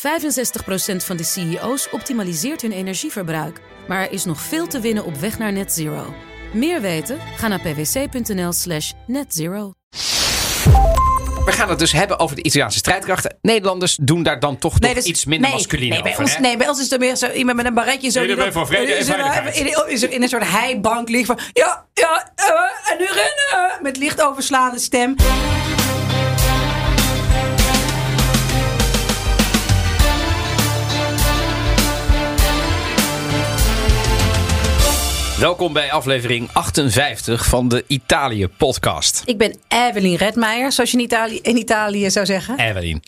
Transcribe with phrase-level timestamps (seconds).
[0.00, 0.02] 65%
[1.04, 3.60] van de CEO's optimaliseert hun energieverbruik.
[3.88, 6.14] Maar er is nog veel te winnen op weg naar net zero.
[6.52, 7.18] Meer weten?
[7.36, 9.72] Ga naar pwc.nl slash netzero.
[11.44, 13.38] We gaan het dus hebben over de Italiaanse strijdkrachten.
[13.42, 16.22] Nederlanders doen daar dan toch nog dus- iets minder nee, masculien nee, bij over.
[16.24, 16.40] ons, hè?
[16.40, 18.10] nee, bij ons is het meer zo iemand met een barretje.
[18.10, 19.56] Zo Jullie die bent dan- voor vrede en is er- veiligheid.
[19.56, 21.38] in, is er in een soort heibank ligt van...
[21.52, 23.82] Ja, ja, eh, en nu rennen!
[23.82, 25.14] Met licht overslaande stem.
[35.40, 39.22] Welkom bij aflevering 58 van de Italië podcast.
[39.24, 42.58] Ik ben Evelien Redmeijer, zoals je in Italië, in Italië zou zeggen.
[42.58, 43.02] Evelien.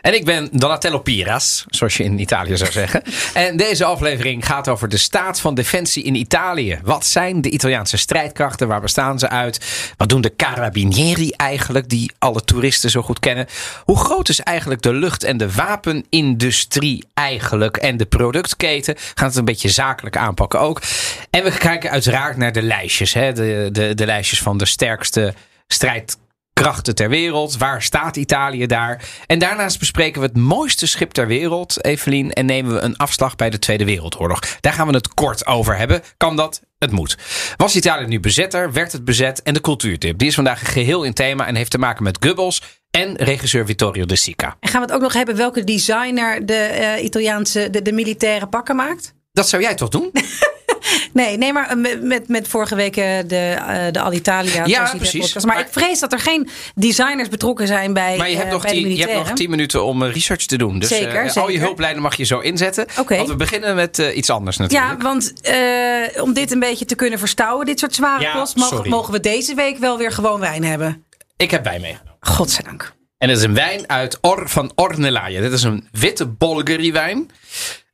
[0.00, 3.02] En ik ben Donatello Piras, zoals je in Italië zou zeggen.
[3.34, 6.80] En deze aflevering gaat over de staat van defensie in Italië.
[6.82, 8.68] Wat zijn de Italiaanse strijdkrachten?
[8.68, 9.92] Waar bestaan ze uit?
[9.96, 13.46] Wat doen de carabinieri eigenlijk, die alle toeristen zo goed kennen?
[13.84, 17.76] Hoe groot is eigenlijk de lucht- en de wapenindustrie eigenlijk?
[17.76, 18.94] En de productketen?
[19.14, 20.82] Gaan het een beetje zakelijk aanpakken ook.
[21.30, 23.14] En we kijken uiteraard naar de lijstjes.
[23.14, 23.32] Hè?
[23.32, 25.34] De, de, de lijstjes van de sterkste
[25.66, 27.56] strijdkrachten ter wereld.
[27.56, 29.04] Waar staat Italië daar?
[29.26, 32.32] En daarnaast bespreken we het mooiste schip ter wereld, Evelien.
[32.32, 34.40] En nemen we een afslag bij de Tweede Wereldoorlog.
[34.60, 36.02] Daar gaan we het kort over hebben.
[36.16, 36.62] Kan dat?
[36.78, 37.16] Het moet.
[37.56, 38.72] Was Italië nu bezetter?
[38.72, 39.42] Werd het bezet?
[39.42, 40.18] En de cultuurtip.
[40.18, 44.04] Die is vandaag geheel in thema en heeft te maken met Goebbels en regisseur Vittorio
[44.04, 44.56] De Sica.
[44.60, 48.46] En gaan we het ook nog hebben welke designer de eh, Italiaanse, de, de militaire
[48.46, 49.14] pakken maakt?
[49.32, 50.10] Dat zou jij toch doen?
[51.12, 54.66] Nee, nee, maar eh, met, met, vorige week eh, de, eh, de Alitalia.
[54.66, 55.34] Ja, precies.
[55.34, 58.62] Maar, Maar- ik vrees dat er geen designers betrokken zijn bij, Maar je hebt, nog
[58.62, 60.78] bij de tien, je hebt nog tien minuten om research te doen.
[60.78, 61.60] Dus Zeker, eh, al je zeker.
[61.60, 62.86] hulplijnen mag je zo inzetten.
[62.98, 63.16] Oké.
[63.16, 65.02] Want we beginnen met eh, iets anders natuurlijk.
[65.02, 68.56] Ja, want eh, om dit een beetje te kunnen verstouwen, dit soort zware Ja, kost,
[68.56, 71.04] mogen, mogen we deze week wel weer gewoon wijn hebben.
[71.36, 72.16] Ik heb wijn meegenomen.
[72.20, 72.96] Godzijdank.
[73.18, 75.40] En het is een wijn uit Or, van Ornellaia.
[75.40, 77.30] Dit is een witte Bolgheri wijn.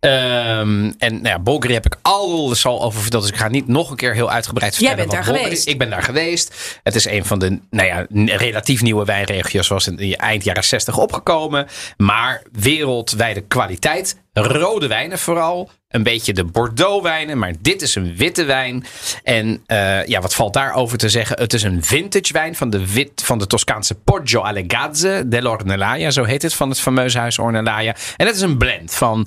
[0.04, 3.22] Ehm, en nou ja, Bolgheri heb ik alles al over verteld.
[3.22, 4.98] Dus ik ga niet nog een keer heel uitgebreid vertellen.
[4.98, 5.68] bent daar Bolgheri- geweest.
[5.68, 6.78] Ik ben daar geweest.
[6.82, 8.06] Het is een van de nou ja,
[8.36, 9.66] relatief nieuwe wijnregio's.
[9.66, 11.66] Zoals in eind jaren 60 opgekomen.
[11.96, 14.16] Maar wereldwijde kwaliteit.
[14.34, 15.70] Rode wijnen vooral.
[15.88, 17.38] Een beetje de Bordeaux wijnen.
[17.38, 18.84] Maar dit is een witte wijn.
[19.22, 21.38] En eh, ja, wat valt daarover te zeggen?
[21.38, 26.10] Het is een vintage wijn van de, wit, van de Toscaanse Poggio alle Gazze dell'Ornellaia.
[26.10, 27.96] Zo heet het van het fameuze huis Ornellaia.
[28.16, 29.26] En het is een blend van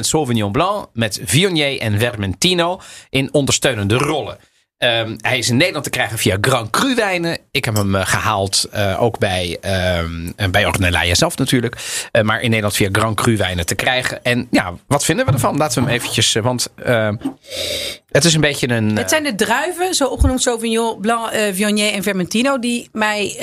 [0.00, 2.80] Sauvignon Blanc met Viognier en Vermentino
[3.10, 4.38] in ondersteunende rollen.
[4.78, 7.38] Ehm, hij is in Nederland te krijgen via Grand Cru wijnen.
[7.50, 10.04] Ik heb hem eh, gehaald eh, ook bij, eh,
[10.50, 11.76] bij Ornellaia zelf natuurlijk.
[12.22, 14.24] Maar in Nederland via Grand Cru wijnen te krijgen.
[14.24, 15.56] En ja, wat vinden we ervan?
[15.56, 16.32] Laten we hem eventjes...
[16.32, 17.16] want ehm,
[18.08, 18.96] het is een beetje een...
[18.96, 23.36] Het zijn de druiven, zo opgenoemd Sauvignon, Blanc, Viognier en Vermentino, die mij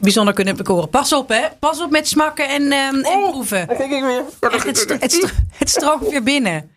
[0.00, 0.88] bijzonder kunnen bekoren.
[0.88, 1.40] Pas op, hè?
[1.58, 3.68] Pas op met smakken en, ehm, en Oh, proeven.
[3.68, 6.70] Echt, het, st- het, st- het stroomt weer binnen.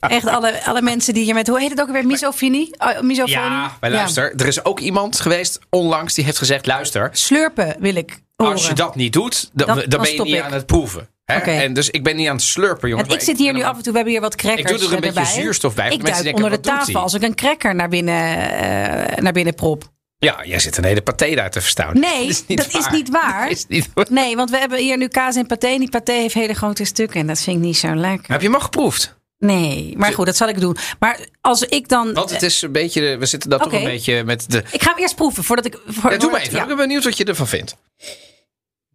[0.00, 2.06] Echt, alle, alle mensen die hier met, hoe heet het ook weer?
[2.06, 2.74] Misofonie?
[2.78, 3.38] Oh, misofonie?
[3.50, 4.32] ja, maar luister.
[4.36, 6.66] Er is ook iemand geweest onlangs die heeft gezegd...
[6.66, 8.52] Luister, Slurpen wil ik horen.
[8.52, 10.42] als je dat niet doet, dan, Dan- ben je niet ik.
[10.42, 11.08] aan het proeven.
[11.24, 11.36] Hè?
[11.36, 11.50] Oké.
[11.50, 13.08] En dus ik ben niet aan het slurpen, jongens.
[13.08, 14.88] Want ik zit hier nu af en toe, we hebben hier wat crackers Ik doe
[14.88, 15.32] er een beetje erbij.
[15.32, 19.16] zuurstof bij, Ik duik denken, onder de tafel als ik een cracker naar binnen, eh,
[19.22, 19.84] naar binnen prop.
[20.18, 21.98] Ja, jij zit een hele paté daar te verstaan.
[21.98, 23.48] Nee, dat is niet waar.
[23.48, 24.06] Dat is niet waar.
[24.10, 25.78] Nee, want we hebben hier nu kaas en paté.
[25.78, 27.20] Die paté heeft hele grote stukken.
[27.20, 28.32] En dat vind ik niet zo lekker.
[28.32, 29.14] Heb je hem al geproefd?
[29.38, 30.76] Nee, maar goed, dat zal ik doen.
[30.98, 32.12] Maar als ik dan...
[32.12, 34.62] Want het is een beetje, we zitten daar toch een beetje met de...
[34.70, 35.78] Ik ga hem eerst proeven voordat ik...
[35.86, 36.60] Voor, Ja, doe maar even, ja.
[36.62, 37.76] ik ben benieuwd wat je ervan vindt.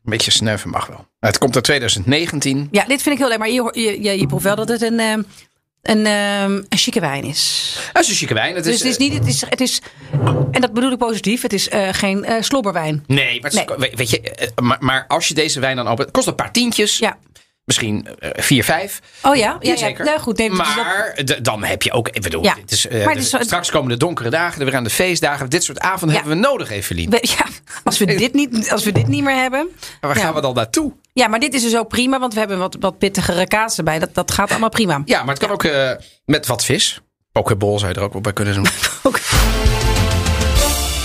[0.04, 1.08] Een beetje snuiven mag wel.
[1.20, 2.68] Het komt uit 2019.
[2.72, 3.38] Ja, dit vind ik heel leuk.
[3.38, 3.72] Maar je,
[4.02, 5.22] je, je proeft wel dat het een, ehm,
[5.82, 7.74] een, ehm, een chique wijn is.
[7.94, 8.56] Dat is een chique wijn.
[8.56, 9.14] Het Dus is, het is niet...
[9.14, 9.82] Het is, het is,
[10.52, 11.42] en dat bedoel ik positief.
[11.42, 13.04] Het is eh, geen eh, slobberwijn.
[13.08, 13.92] Nee, maar, het is- Nee.
[13.96, 16.52] weet- je, eh, maar, maar als je deze wijn dan opent, het kost een paar
[16.52, 16.98] tientjes.
[16.98, 17.18] Ja.
[17.72, 19.00] Misschien eh, vier, vijf.
[19.22, 19.58] Oh ja?
[19.60, 19.76] Ja, ja.
[19.78, 20.06] Zeker.
[20.06, 20.38] Nou, goed.
[20.38, 22.56] Nee, dus dat- maar d- dan heb je ook, ik bedoel, Ja.
[22.62, 25.50] het is, eh, straks komen de donkere dagen, weer aan de feestdagen.
[25.50, 27.10] Dit soort avonden hebben we nodig, Evelien.
[27.22, 27.46] ja,
[27.84, 29.68] als, we dit niet, als we dit niet meer hebben...
[30.02, 30.94] Maar waar gaan we dan naartoe?
[31.14, 34.00] Ja, maar dit is dus ook prima, want we hebben wat, wat pittigere kaas erbij.
[34.00, 35.02] Dat, dat gaat allemaal prima.
[35.06, 35.92] Ja, maar het kan ook eh,
[36.26, 37.00] met wat vis.
[37.32, 38.66] Pokeball zou je er ook wel bij kunnen doen.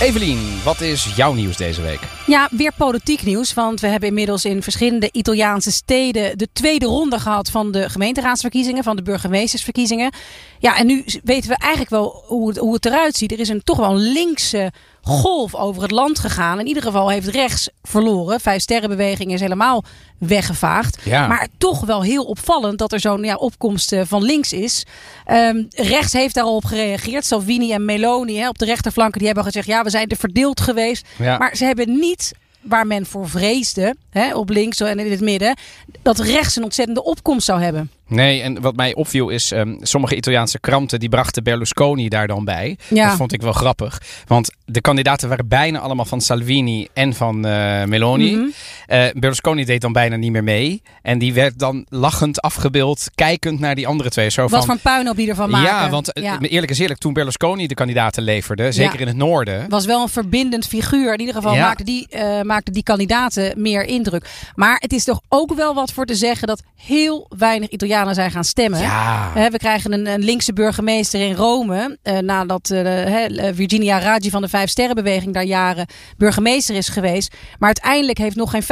[0.01, 1.99] Evelien, wat is jouw nieuws deze week?
[2.27, 3.53] Ja, weer politiek nieuws.
[3.53, 8.83] Want we hebben inmiddels in verschillende Italiaanse steden de tweede ronde gehad van de gemeenteraadsverkiezingen,
[8.83, 10.11] van de burgemeestersverkiezingen.
[10.59, 13.31] Ja, en nu weten we eigenlijk wel hoe het, hoe het eruit ziet.
[13.31, 14.71] Er is een toch wel linkse
[15.07, 16.59] golf over het land gegaan.
[16.59, 18.39] In ieder geval heeft rechts verloren.
[18.39, 19.83] Vijf sterrenbeweging is helemaal
[20.17, 20.97] weggevaagd.
[21.03, 21.27] Ja.
[21.27, 24.85] Maar toch wel heel opvallend dat er zo'n ja, opkomst eh, van links is.
[25.25, 27.25] Ehm, rechts heeft daarop gereageerd.
[27.25, 29.67] Salvini en Meloni hè, op de rechterflanken die hebben gezegd...
[29.67, 31.07] ja, we zijn er verdeeld geweest.
[31.17, 31.37] Ja.
[31.37, 35.57] Maar ze hebben niet waar men voor vreesde, hè, op links en in het midden,
[36.01, 37.91] dat rechts een ontzettende opkomst zou hebben.
[38.07, 42.45] Nee, en wat mij opviel is, um, sommige Italiaanse kranten die brachten Berlusconi daar dan
[42.45, 42.77] bij.
[42.87, 43.07] Ja.
[43.07, 44.01] Dat vond ik wel grappig.
[44.27, 48.35] Want de kandidaten waren bijna allemaal van Salvini en van uh, Meloni.
[48.35, 48.45] Mhm.
[48.87, 50.81] Uh, Berlusconi deed dan bijna niet meer mee.
[51.01, 54.29] En die werd dan lachend afgebeeld, kijkend naar die andere twee.
[54.29, 55.67] Zo Wat van, voor een puinhoop die ervan maken.
[55.67, 56.39] ja, want Ja.
[56.41, 58.99] eerlijk is eerlijk, toen Berlusconi de kandidaten leverde, zeker Ja.
[58.99, 59.69] in het noorden.
[59.69, 61.13] was wel een verbindend figuur.
[61.13, 64.29] In ieder geval maakte, die, eh maakte die kandidaten meer indruk.
[64.55, 68.31] Maar het is toch ook wel wat voor te zeggen dat heel weinig Italianen zijn
[68.31, 68.79] gaan stemmen.
[68.79, 69.31] Ja.
[69.51, 71.97] We krijgen een, een linkse burgemeester in Rome.
[72.03, 75.85] eh, nadat eh, hè, Virginia Raggi van de Vijf Sterrenbeweging daar jaren
[76.17, 77.33] burgemeester is geweest.
[77.59, 78.67] Maar uiteindelijk heeft nog geen 25%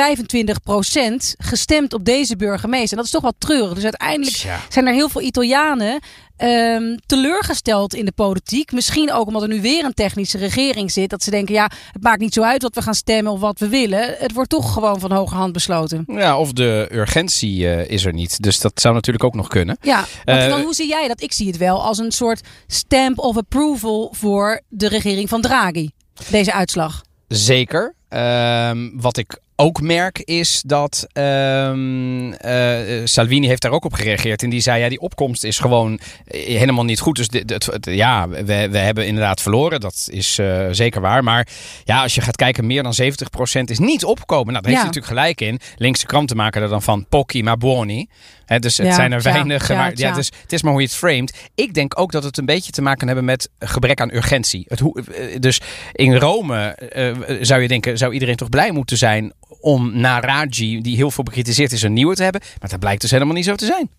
[1.38, 2.90] gestemd op deze burgemeester.
[2.92, 3.74] En dat is toch wel treurig.
[3.74, 6.00] Dus uiteindelijk zijn er heel veel Italianen
[6.38, 8.72] ehm, teleurgesteld in de politiek.
[8.72, 11.10] Misschien ook omdat er nu weer een technische regering zit.
[11.10, 13.60] Dat ze denken, ja, het maakt niet zo uit wat we gaan stemmen of wat
[13.60, 14.16] we willen.
[14.18, 16.04] Het wordt toch gewoon van hoge hand besloten.
[16.08, 18.44] Ja, of de urgentie eh, is er niet.
[18.44, 19.78] Dus dat zou natuurlijk ook nog kunnen.
[19.82, 21.22] Ja, Eh, dan, hoe zie jij dat?
[21.22, 25.90] Ik zie het wel als een soort stamp of approval voor de regering van Draghi.
[26.30, 27.02] Deze uitslag.
[27.28, 27.96] Zeker.
[28.10, 34.44] Ehm, wat ik ook merk is dat ehm, eh, Salvini heeft daar ook op gereageerd.
[34.44, 37.16] En die zei, ja, die opkomst is gewoon eh, helemaal niet goed.
[37.16, 39.80] Dus dit- het- ja, we, we hebben inderdaad verloren.
[39.80, 41.24] Dat is eh, zeker waar.
[41.24, 41.48] Maar
[41.84, 44.54] ja, als je gaat kijken, meer dan 70% is niet opkomen.
[44.54, 44.90] Nou, daar heeft Ja.
[44.92, 45.60] hij natuurlijk gelijk in.
[45.78, 48.08] Linkse kranten maken er dan van pochi ma buoni.
[48.46, 49.66] Hè, dus het Ja, zijn er weinig.
[49.66, 51.50] tja, maar, ja, dus het is maar hoe je het framed.
[51.56, 54.66] Ik denk ook dat het een beetje te maken hebben met gebrek aan urgentie.
[54.68, 55.62] Het, hoe- eh, dus
[55.92, 59.34] in Rome eh, zou je denken, zou iedereen toch blij moeten zijn
[59.66, 62.42] om na Raggi, die heel veel bekritiseerd is, een nieuwe te hebben.
[62.60, 63.90] Maar dat blijkt dus helemaal niet zo te zijn.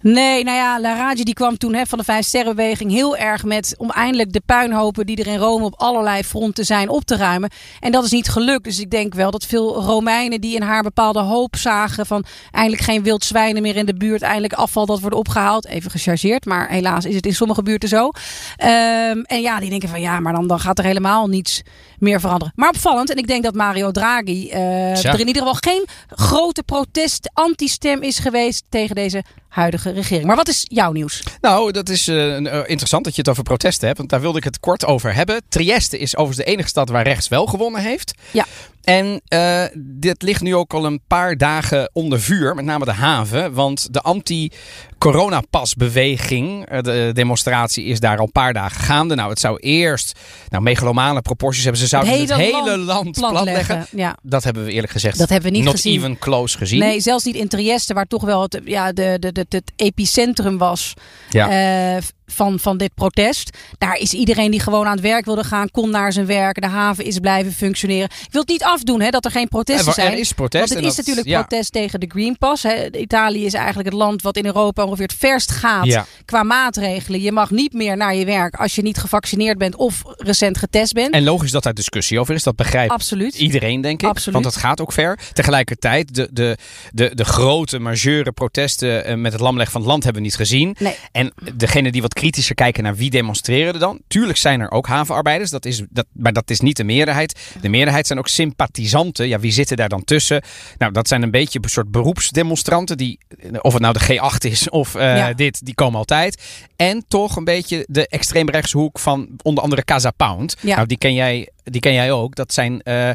[0.00, 3.74] Nee, nou ja, Larage die kwam toen hè, van de Vijf Sterrenbeweging heel erg met
[3.78, 7.50] om eindelijk de puinhopen die er in Rome op allerlei fronten zijn op te ruimen.
[7.80, 8.64] En dat is niet gelukt.
[8.64, 12.82] Dus ik denk wel dat veel Romeinen die in haar bepaalde hoop zagen van eindelijk
[12.82, 15.66] geen wild zwijnen meer in de buurt, eindelijk afval dat wordt opgehaald.
[15.66, 18.10] Even gechargeerd, maar helaas is het in sommige buurten zo.
[18.56, 21.62] Ehm, en ja, die denken van ja, maar dan, dan gaat er helemaal niets
[21.98, 22.52] meer veranderen.
[22.56, 26.62] Maar opvallend, en ik denk dat Mario Draghi eh, er in ieder geval geen grote
[26.62, 29.24] protest, anti-stem is geweest tegen deze
[29.56, 30.26] huidige regering.
[30.26, 31.22] Maar wat is jouw nieuws?
[31.40, 33.98] Nou, dat is eh, eh, interessant dat je het over protesten hebt.
[33.98, 35.42] Want daar wilde ik het kort over hebben.
[35.48, 38.14] Trieste is overigens de enige stad waar rechts wel gewonnen heeft.
[38.30, 38.44] Ja.
[38.86, 42.92] En eh, dit ligt nu ook al een paar dagen onder vuur, met name de
[42.92, 43.52] haven.
[43.52, 49.14] Want de anti-coronapasbeweging, eh, de demonstratie, is daar al een paar dagen gaande.
[49.14, 50.18] Nou, het zou eerst
[50.48, 51.80] nou, megalomane proporties hebben.
[51.80, 53.86] Ze zouden het, hele land, platleggen.
[53.90, 54.16] Ja.
[54.22, 55.96] Dat hebben we eerlijk gezegd Dat hebben we niet not gezien.
[55.98, 56.78] even close gezien.
[56.78, 60.58] Nee, zelfs niet in Trieste, waar toch wel het, ja, de, de, de, het epicentrum
[60.58, 60.94] was
[61.30, 61.50] Ja.
[61.96, 63.50] eh, van, van dit protest.
[63.78, 66.60] Daar is iedereen die gewoon aan het werk wilde gaan, kon naar zijn werk.
[66.60, 68.04] De haven is blijven functioneren.
[68.04, 70.18] Ik wil het niet afdoen hè, dat er geen protesten Er- er zijn.
[70.18, 71.42] is protest Want het is dat- natuurlijk ja.
[71.42, 72.62] protest tegen de Green Pass.
[72.62, 72.96] Hè.
[72.96, 76.06] Italië is eigenlijk het land wat in Europa ongeveer het verst gaat Ja.
[76.24, 77.20] qua maatregelen.
[77.20, 80.92] Je mag niet meer naar je werk als je niet gevaccineerd bent of recent getest
[80.92, 81.14] bent.
[81.14, 82.42] En logisch dat daar discussie over is.
[82.42, 83.34] Dat begrijpt Absoluut.
[83.34, 84.08] iedereen, denk ik.
[84.08, 84.32] Absoluut.
[84.42, 85.18] Want dat gaat ook ver.
[85.32, 86.56] Tegelijkertijd, de, de,
[86.92, 90.36] de, de grote, majeure protesten eh, met het lamleg van het land hebben we niet
[90.36, 90.76] gezien.
[90.78, 90.94] Nee.
[91.12, 94.00] En degene die wat kritischer kijken naar wie demonstreren er dan.
[94.08, 97.40] Tuurlijk zijn er ook havenarbeiders, dat is, dat, maar dat is niet de meerderheid.
[97.60, 99.28] De meerderheid zijn ook sympathisanten.
[99.28, 100.42] Ja, wie zitten daar dan tussen?
[100.78, 102.96] Nou, dat zijn een beetje een soort beroepsdemonstranten.
[102.96, 103.18] Die,
[103.60, 105.32] of het nou de G8 is of eh, Ja.
[105.32, 106.42] dit, die komen altijd.
[106.76, 110.56] En toch een beetje de extreemrechtse hoek van onder andere Casa Pound.
[110.60, 110.74] Ja.
[110.74, 112.34] Nou, die ken jij, die ken jij ook.
[112.34, 113.10] Dat zijn, eh,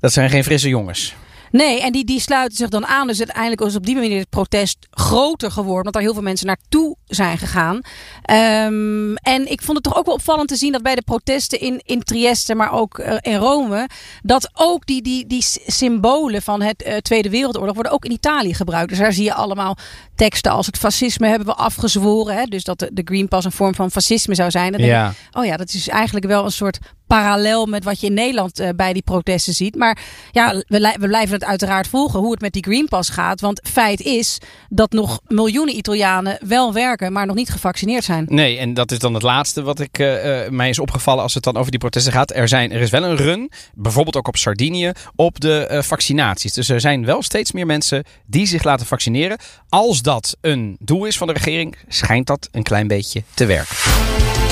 [0.00, 1.14] dat zijn geen frisse jongens.
[1.56, 3.06] Nee, en die, die sluiten zich dan aan.
[3.06, 5.78] Dus uiteindelijk is op die manier het protest groter geworden.
[5.78, 7.80] Omdat er heel veel mensen naartoe zijn gegaan.
[8.22, 11.60] Ehm, en ik vond het toch ook wel opvallend te zien dat bij de protesten
[11.60, 13.88] in, in Trieste, maar ook eh, in Rome.
[14.22, 18.54] Dat ook die, die, die symbolen van het eh, Tweede Wereldoorlog worden ook in Italië
[18.54, 18.88] gebruikt.
[18.88, 19.76] Dus daar zie je allemaal
[20.14, 22.36] teksten als het fascisme hebben we afgezworen.
[22.36, 22.44] Hè?
[22.44, 24.72] Dus dat de, de Green Pass een vorm van fascisme zou zijn.
[24.72, 25.14] Dan ik.
[25.32, 28.68] Oh ja, dat is eigenlijk wel een soort parallel met wat je in Nederland eh,
[28.76, 29.74] bij die protesten ziet.
[29.74, 29.98] Maar
[30.30, 33.40] ja, we, we blijven het uiteraard volgen hoe het met die Green Pass gaat.
[33.40, 38.24] Want feit is dat nog miljoenen Italianen wel werken, maar nog niet gevaccineerd zijn.
[38.28, 41.34] Nee, en dat is dan het laatste wat ik, eh, eh, mij is opgevallen als
[41.34, 42.34] het dan over die protesten gaat.
[42.34, 46.52] Er, zijn, er is wel een run, bijvoorbeeld ook op Sardinië, op de vaccinaties.
[46.52, 49.38] Dus er zijn wel steeds meer mensen die zich laten vaccineren.
[49.68, 54.45] Als dat een doel is van de regering, schijnt dat een klein beetje te werken.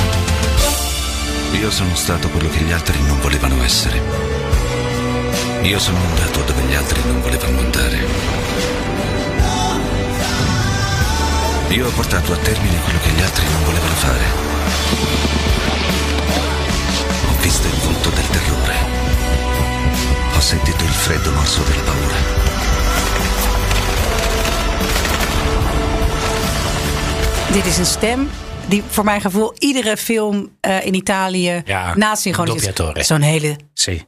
[1.58, 4.02] Io sono stato quello che gli altri non volevano essere.
[5.62, 8.06] Io sono andato dove gli altri non volevano andare.
[11.68, 14.24] Io ho portato a termine quello che gli altri non volevano fare.
[17.28, 18.76] Ho visto il volto del terrore.
[20.36, 22.42] Ho sentito il freddo morso della paura.
[27.52, 28.28] Dit is een stem
[28.68, 31.94] die voor mijn gevoel iedere film eh, in Italië Ja,
[32.44, 33.02] doppiatore.
[33.02, 33.56] Zo'n hele,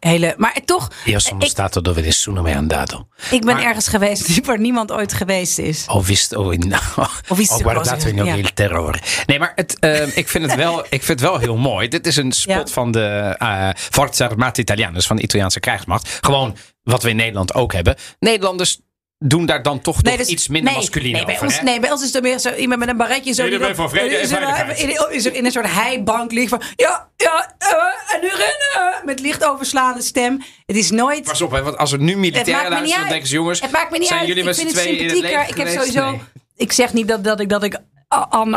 [0.00, 0.34] hele...
[0.36, 3.06] Maar toch, Io sono ik, stato dove nessuno mai andato.
[3.30, 5.84] ik ben Maar- ergens geweest waar niemand ooit geweest is.
[5.86, 6.72] Ho visto in,
[7.28, 8.98] Ho visto ho guardato cose, in il terrore.
[9.26, 11.88] Nee, maar het, eh, ik, vind het wel, ik vind het wel heel mooi.
[11.88, 12.72] Dit is een spot Ja.
[12.74, 16.18] van de eh Forza Armata Italiana, dus van de Italiaanse krijgsmacht.
[16.20, 17.96] Gewoon wat we in Nederland ook hebben.
[18.18, 18.80] Nederlanders
[19.18, 21.46] doen daar dan toch nog dus- iets minder nee, masculien nee, bij over.
[21.46, 21.64] ons, hè?
[21.64, 23.48] nee, bij ons is er meer zo iemand met een barretje zo.
[23.48, 26.62] Die dan- vrede is er- in, is er in een soort heibank ligt van.
[26.76, 29.04] Ja, ja, eh, en nu rennen.
[29.04, 30.42] Met licht overslaande stem.
[30.66, 31.24] Het is nooit.
[31.24, 33.60] Pas op, hè, want als er nu militairen luisteren, dan denken ze jongens.
[33.60, 34.28] Het maakt me niet zijn uit.
[34.28, 35.54] jullie ik met vind z'n het tweeën in het sympathieker.
[35.54, 36.10] leger Ik heb sowieso.
[36.10, 36.20] Nee.
[36.56, 37.78] Ik zeg niet dat, dat ik, dat ik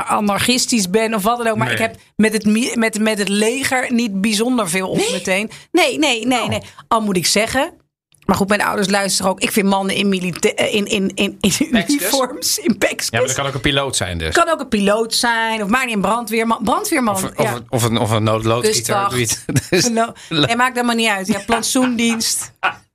[0.07, 1.55] anarchistisch ben of wat dan ook.
[1.57, 1.75] Maar Nee.
[1.75, 5.49] ik heb met het, met, met het leger niet bijzonder veel op meteen.
[5.71, 6.47] Nee, nee, nee, Oh.
[6.49, 6.61] nee.
[6.87, 7.73] Al moet ik zeggen.
[8.29, 9.39] Maar goed, mijn ouders luisteren ook.
[9.39, 11.53] Ik vind mannen in, milita- eh, in, in, in, in
[11.87, 13.09] uniforms, in pekskes.
[13.09, 14.33] Ja, maar dat kan ook een piloot zijn dus.
[14.33, 15.63] Kan ook een piloot zijn.
[15.63, 16.59] Of maakt niet een brandweerman.
[16.63, 17.13] Brandweerman.
[17.13, 17.53] Of, of, ja.
[17.55, 18.79] een- of, een, of een noodloodgieter.
[18.81, 19.09] Kustwacht.
[19.11, 19.67] doe je het.
[20.29, 21.27] Dus- nee, maakt helemaal niet uit.
[21.27, 22.51] Ja, plantsoendienst.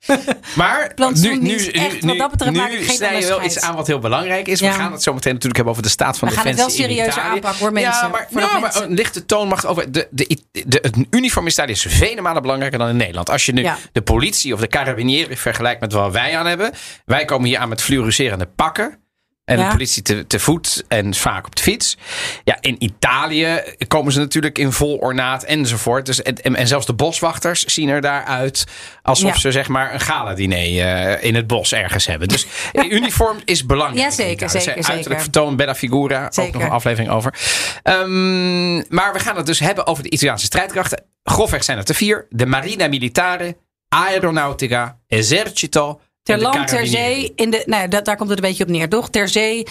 [0.56, 3.42] Maar nu, nu, echt, nu, wat dat betreft nu maak ik geen snij je wel
[3.44, 4.60] iets aan wat heel belangrijk is.
[4.60, 4.68] Ja.
[4.68, 6.86] We gaan het zo meteen natuurlijk hebben over de staat van We gaan het defensie
[6.86, 7.20] wel Italië.
[7.30, 7.92] aanpakken, hoor, mensen.
[7.92, 9.92] Ja, maar, ja, maar een lichte toon mag over.
[9.92, 13.30] De, de, de, het uniform in Italië is vele malen belangrijker dan in Nederland.
[13.30, 13.76] Als je nu Ja.
[13.92, 16.70] de politie of de carabinieri vergelijkt met wat wij aan hebben.
[17.04, 18.98] Wij komen hier aan met fluoriserende pakken.
[19.44, 19.64] En Ja.
[19.64, 21.96] de politie te, te voet en vaak op de fiets.
[22.44, 26.06] Ja, in Italië komen ze natuurlijk in vol ornaat enzovoort.
[26.06, 28.64] Dus, en, zelfs de boswachters zien er daaruit
[29.02, 29.38] alsof Ja.
[29.40, 32.28] ze zeg maar een gala-diner eh, in het bos ergens hebben.
[32.28, 32.46] Dus
[32.90, 34.04] uniform is belangrijk.
[34.08, 35.20] Ja, zeker, zeker, Ze- Uiterlijk zeker.
[35.20, 36.24] vertoon, Bella Figura.
[36.24, 36.52] Ook Zeker.
[36.52, 37.34] nog een aflevering over.
[37.82, 41.04] Ehm, maar we gaan het dus hebben over de Italiaanse strijdkrachten.
[41.22, 42.26] Grofweg zijn het er vier.
[42.30, 43.56] De Marina Militare,
[43.88, 47.32] Aeronautica, Esercito Ter land, ter zee.
[47.36, 49.10] In de, nou, ja, dat, daar komt het een beetje op neer, toch?
[49.10, 49.66] Ter zee,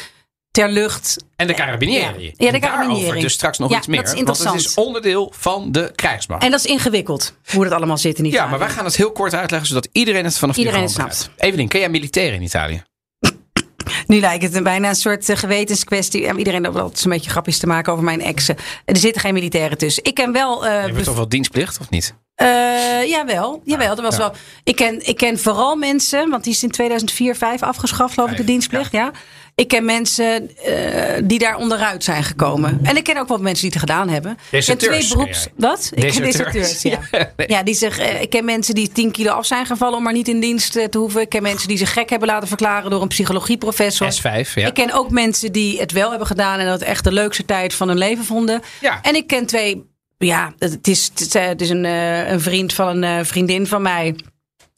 [0.51, 1.25] ter lucht.
[1.35, 2.23] En de Carabinieri.
[2.37, 2.45] Ja.
[2.45, 3.21] Ja, de Carabinieri.
[3.21, 4.03] dus straks nog Ja, iets meer.
[4.03, 4.87] dat is want het is interessant.
[4.87, 6.43] onderdeel van de krijgsmacht.
[6.43, 8.49] En dat is ingewikkeld, hoe dat allemaal zit in ja, Italië.
[8.49, 11.29] maar wij gaan het heel kort uitleggen, zodat iedereen het vanaf Iedereen het snapt.
[11.37, 12.83] Evelien, ken jij militairen in Italië?
[14.07, 16.21] Nu lijkt het een bijna een soort eh, gewetenskwestie.
[16.21, 18.55] Ja, Iedereen altijd een beetje grapjes te maken over mijn exen.
[18.85, 20.03] Er zitten geen militairen tussen.
[20.03, 20.63] Ik ken wel...
[20.65, 22.15] Heb je toch wel dienstplicht, of niet?
[22.43, 23.95] Eh, jawel, jawel.
[23.95, 24.19] Dat was ja.
[24.19, 24.31] wel.
[24.63, 28.37] Ik ken, ik ken vooral mensen, want die is in 2004, 5 afgeschaft, geloof ik,
[28.37, 28.91] de dienstplicht.
[28.91, 29.11] Ja.
[29.55, 32.79] Ik ken mensen eh, die daar onderuit zijn gekomen.
[32.83, 34.37] En ik ken ook wel mensen die het gedaan hebben.
[34.51, 35.47] Deserteurs, twee beroeps.
[35.55, 35.91] Wat?
[35.93, 36.81] Ik ken Deserteurs.
[36.81, 36.99] ja.
[37.11, 37.31] Ja.
[37.47, 40.13] Ja, die zich, eh, ik ken mensen die 10 kilo af zijn gevallen om maar
[40.13, 41.21] niet in dienst te hoeven.
[41.21, 44.13] Ik ken mensen die zich gek hebben laten verklaren door een psychologieprofessor.
[44.13, 44.67] S5, ja.
[44.67, 47.45] Ik ken ook mensen die het wel hebben gedaan en dat het echt de leukste
[47.45, 48.61] tijd van hun leven vonden.
[48.81, 48.99] Ja.
[49.01, 49.83] En ik ken twee,
[50.25, 51.21] ja, het is, het
[51.61, 54.15] is, eh, een, eh, een vriend van een eh, vriendin van mij.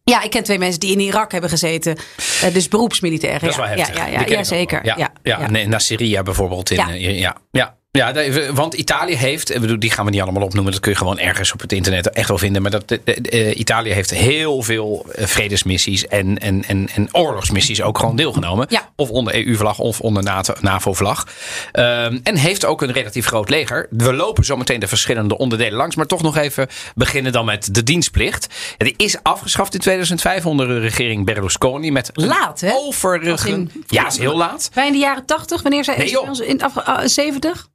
[0.04, 1.98] Ja, ik ken twee mensen die in Irak hebben gezeten.
[2.42, 3.40] Eh, dus beroepsmilitairen.
[3.42, 3.98] Dat is wel ja, heftig.
[3.98, 4.86] ja, ja, ja, ja, zeker.
[4.86, 5.50] Ja, ja, ja.
[5.50, 6.70] Nee, naar Syrië bijvoorbeeld.
[6.72, 7.12] In, Ja.
[7.12, 7.36] ja.
[7.52, 8.14] ja, ja,
[8.54, 11.60] want Italië heeft, die gaan we niet allemaal opnoemen, dat kun je gewoon ergens op
[11.60, 12.62] het internet echt wel vinden.
[12.62, 17.98] Maar dat, eh, Italië heeft heel veel eh, vredesmissies en, en, en, en oorlogsmissies ook
[18.00, 18.68] gewoon deelgenomen.
[18.96, 20.24] Of onder EU-vlag of onder
[20.62, 21.28] NAVO-vlag.
[21.72, 23.88] Ehm, en heeft ook een relatief groot leger.
[23.90, 27.76] We lopen zo meteen de verschillende onderdelen langs, maar toch nog even beginnen dan met
[27.76, 28.48] de dienstplicht.
[28.78, 32.72] Die is afgeschaft in 2005 onder de regering Berlusconi met laat, hè?
[32.74, 33.72] Overigens.
[33.88, 34.70] Ja, is heel laat.
[34.74, 37.68] Wij in de jaren 80, wanneer zij nee, in, ah, in 70?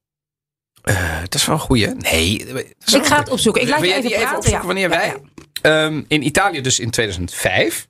[0.84, 1.86] Uh, dat is wel een goeie.
[1.86, 2.46] Nee.
[2.46, 3.62] Eh, ik ga het opzoeken.
[3.62, 4.38] Ik laat je even, praten.
[4.38, 4.66] Even ja.
[4.66, 5.16] Wanneer wij
[5.62, 7.88] ehm, in Italië dus in 2005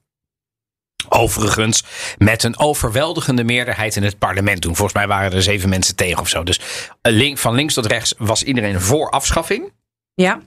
[1.09, 1.85] Overigens
[2.18, 4.76] met een overweldigende meerderheid in het parlement toen.
[4.76, 6.42] Volgens mij waren er zeven mensen tegen of zo.
[6.42, 6.61] Dus
[7.02, 9.73] eh, van links tot rechts was iedereen voor afschaffing.
[10.14, 10.40] Ja.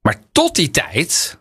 [0.00, 1.38] Maar tot die tijd,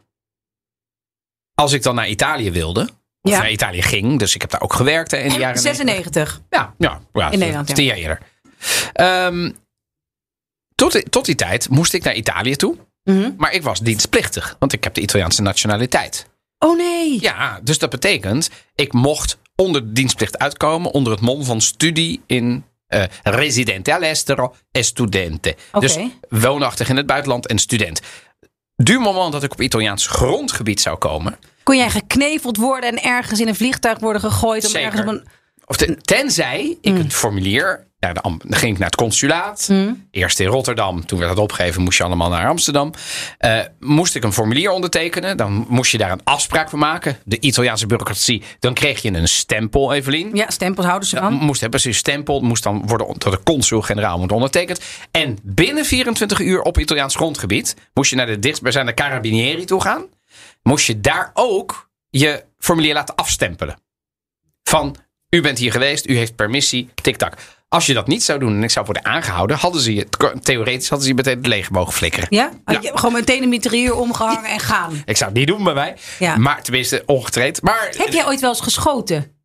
[1.53, 2.89] als ik dan naar Italië wilde,
[3.21, 6.41] of naar Italië ging, dus ik heb daar ook gewerkt in de jaren 96.
[6.49, 7.67] Ja, ja, ja in Nederland.
[7.67, 8.19] Dus tien jaar eerder.
[8.93, 9.51] Ehm,
[10.81, 12.75] tot, die- tot die tijd moest ik naar Italië toe.
[13.03, 13.31] Mhm.
[13.37, 16.25] Maar ik was dienstplichtig, want ik heb de Italiaanse nationaliteit.
[16.59, 17.21] Oh nee.
[17.21, 22.21] Ja, dus dat betekent, ik mocht onder de dienstplicht uitkomen onder het mom van studie
[22.27, 25.55] in eh, residente all'estero e studente.
[25.71, 25.79] Oké.
[25.85, 25.97] Dus
[26.29, 28.01] woonachtig in het buitenland en student.
[28.75, 33.39] Du moment dat ik op Italiaans grondgebied zou komen, Kon jij gekneveld worden en ergens
[33.39, 34.63] in een vliegtuig worden gegooid?
[34.65, 34.87] Om Zeker.
[34.87, 35.27] ergens op een...
[35.65, 36.99] Of ten- tenzij ik Mm.
[36.99, 37.87] een formulier.
[38.01, 39.67] Ja, dan ging ik naar het consulaat.
[39.71, 40.07] Mm.
[40.11, 41.05] Eerst in Rotterdam.
[41.05, 41.81] Toen werd dat opgegeven.
[41.81, 42.93] Moest je allemaal naar Amsterdam.
[43.37, 45.37] Eh, moest ik een formulier ondertekenen.
[45.37, 47.17] Dan moest je daar een afspraak van maken.
[47.25, 48.43] De Italiaanse bureaucratie.
[48.59, 50.35] Dan kreeg je een stempel, Evelien.
[50.35, 51.33] Ja, stempels houden ze van.
[51.33, 52.41] moest hebben, precies stempel.
[52.41, 54.81] Moest dan worden door de consul-generaal moet ondertekend.
[55.11, 57.75] En binnen 24 uur op Italiaans grondgebied.
[57.93, 60.05] moest je naar de dichtstbijzijnde Carabinieri toe gaan.
[60.63, 63.75] Moest je daar ook je formulier laten afstempelen.
[64.63, 64.95] Van,
[65.29, 67.37] u bent hier geweest, u heeft permissie, tik-tak.
[67.73, 70.07] Als je dat niet zou doen en ik zou worden aangehouden, hadden ze je,
[70.41, 72.27] theoretisch hadden ze je meteen het leger mogen flikkeren.
[72.29, 72.51] Ja?
[72.65, 72.79] Ja.
[72.81, 75.01] Je Gewoon meteen een mitrailleur omgehangen en gaan.
[75.05, 75.95] Ik zou het niet doen bij mij.
[76.19, 76.37] Ja.
[76.37, 77.61] Maar tenminste, ongetraind.
[77.61, 79.35] Maar Heb jij ooit wel eens geschoten?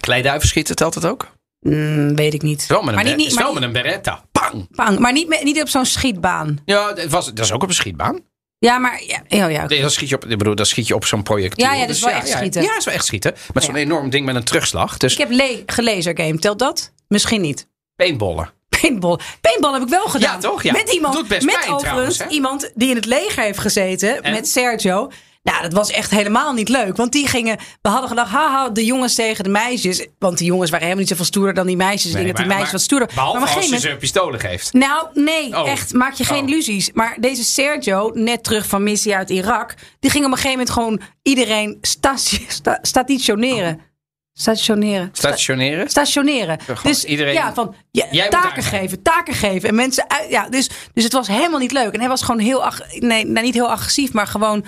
[0.00, 1.30] kleiduiven schieten, telt het ook?
[1.60, 2.66] Mm, weet ik niet.
[2.66, 4.24] Wel met een, maar niet, niet, maar met een beretta.
[4.32, 4.66] Pang!
[4.70, 6.58] bang, maar niet, niet op zo'n schietbaan.
[6.64, 8.20] Ja, dat, was, dat is ook op een schietbaan.
[8.58, 9.02] Ja, maar...
[9.06, 9.66] Ja, oh, ja.
[9.66, 11.64] Nee, dan schiet je op, ik bedoel, dan schiet je op zo'n projectiel.
[11.64, 12.62] Ja, ja, dat is wel echt schieten.
[12.62, 13.34] Ja, dat is wel echt schieten.
[13.54, 13.80] Met zo'n Ja.
[13.80, 14.96] enorm ding met een terugslag.
[14.96, 16.38] Dus Ik heb le gelezen game.
[16.38, 16.92] Telt dat?
[17.08, 17.70] Misschien niet.
[17.96, 18.50] Paintballen.
[18.80, 19.18] Paintball.
[19.40, 20.34] Paintball heb ik wel gedaan.
[20.34, 20.62] Ja, toch?
[20.62, 20.72] Ja.
[20.72, 21.14] Met iemand.
[21.28, 24.22] Met pijn overigens trouwens, iemand die in het leger heeft gezeten.
[24.22, 24.32] En?
[24.32, 25.10] Met Sergio.
[25.42, 26.96] Nou, dat was echt helemaal niet leuk.
[26.96, 27.56] Want die gingen.
[27.82, 30.06] We hadden gedacht, haha, de jongens tegen de meisjes.
[30.18, 32.10] Want die jongens waren helemaal niet zoveel stoerder dan die meisjes.
[32.10, 33.08] Ik denk dat die meisjes wat stoerder.
[33.14, 34.72] Behalve maar een als je ze pistolen geeft.
[34.72, 35.68] Nou, nee, Oh.
[35.68, 35.92] echt.
[35.92, 36.48] Maak je geen Oh.
[36.48, 36.90] illusies.
[36.92, 39.74] Maar deze Sergio, net terug van missie uit Irak.
[40.00, 42.16] Die ging op een gegeven moment gewoon iedereen sta-
[42.82, 43.80] stationeren.
[44.34, 45.08] Stationeren.
[45.12, 45.88] Sta- Stationeren.
[45.90, 46.58] stationeren.
[46.82, 50.30] Dus iedereen- ja, van ja, taken geven, taken geven en mensen uit.
[50.30, 51.92] Ja, dus, dus het was helemaal niet leuk.
[51.92, 52.64] En hij was gewoon heel,
[52.98, 54.64] nee, nou, niet heel agressief, maar gewoon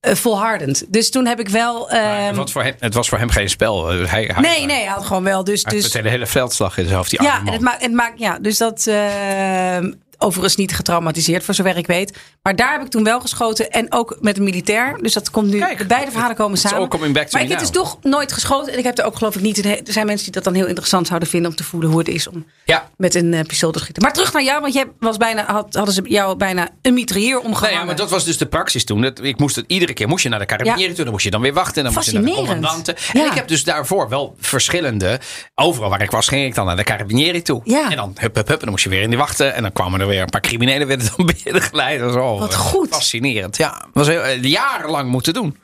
[0.00, 0.84] eh, volhardend.
[0.92, 1.90] Dus toen heb ik wel.
[1.90, 3.86] Ehm, wat voor hem, het was voor hem geen spel.
[3.88, 5.44] Hij, hij, nee, nee, hij had gewoon wel.
[5.44, 7.10] Dus, dus de hele veldslag in zijn hoofd.
[7.10, 8.86] Die ja, en het maakt, het maakt, ja, dus dat.
[8.86, 12.18] ehm, overigens niet getraumatiseerd, voor zover ik weet.
[12.42, 13.70] Maar daar heb ik toen wel geschoten.
[13.70, 14.98] En ook met een militair.
[15.02, 15.58] Dus dat komt nu.
[15.58, 16.88] Kijk, de beide verhalen komen samen.
[16.88, 18.72] coming back to maar ik heb dus toch nooit geschoten.
[18.72, 19.64] En ik heb er ook geloof ik niet.
[19.64, 22.08] Er zijn mensen die dat dan heel interessant zouden vinden om te voelen hoe het
[22.08, 22.88] is om Ja.
[22.96, 24.02] met een eh, pistool te schieten.
[24.02, 27.38] Maar terug naar jou, want jij was bijna, had, hadden ze jou bijna een mitrailleur
[27.38, 27.70] omgehangen.
[27.70, 29.02] Nee, ja, maar dat was dus de praxis toen.
[29.02, 30.94] Dat, ik moest het iedere keer moest je naar de carabinieri Ja.
[30.94, 32.96] toe, dan moest je dan weer wachten, en dan moest je naar de commandanten.
[33.12, 35.20] En ik heb dus daarvoor wel verschillende.
[35.54, 37.62] Overal waar ik was, ging ik dan naar de carabinieri toe.
[37.90, 39.54] En dan hup, hup, hup, en dan moest je weer in die wachten.
[39.54, 41.98] En dan kwamen er weer een paar criminelen werden dan binnengeleid.
[41.98, 42.88] Dat was wel, Wat eh, goed.
[42.88, 43.56] Fascinerend.
[43.56, 45.56] Ja, dat was heel, eh, jarenlang moeten doen.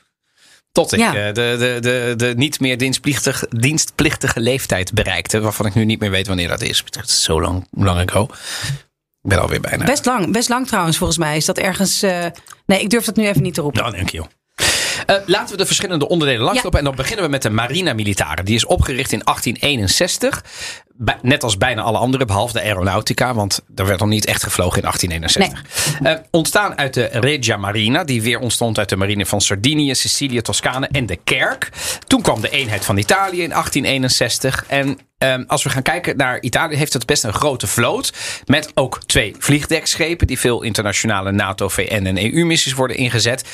[0.73, 1.15] Tot ik Ja.
[1.15, 5.41] eh, de, de, de, de niet meer dienstplichtig, dienstplichtige leeftijd bereikte.
[5.41, 6.83] Waarvan ik nu niet meer weet wanneer dat is.
[6.85, 8.23] Het is zo lang, lang ago.
[9.23, 9.85] Ik ben alweer bijna.
[9.85, 11.37] Best lang, best lang trouwens volgens mij.
[11.37, 12.01] Is dat ergens...
[12.67, 13.83] nee, ik durf dat nu even niet te roepen.
[13.83, 14.23] Nou, dank je.
[15.07, 16.79] Eh, laten we de verschillende onderdelen langslopen.
[16.79, 18.43] En dan beginnen we met de Marina Militare.
[18.43, 20.45] Die is opgericht in 1861.
[20.95, 23.35] Bij- net als bijna alle andere, behalve de aeronautica.
[23.35, 26.01] Want er werd nog niet echt gevlogen in 1861.
[26.03, 28.05] Eh, ontstaan uit de Regia Marina.
[28.05, 31.69] Die weer ontstond uit de marine van Sardinië, Sicilië, Toscane en de Kerk.
[32.07, 34.65] Toen kwam de eenheid van Italië in 1861.
[34.69, 38.13] En ehm, als we gaan kijken naar Italië, heeft het best een grote vloot.
[38.45, 40.27] Met ook twee vliegdekschepen.
[40.27, 43.45] Die veel internationale NATO, VN en EU-missies worden ingezet.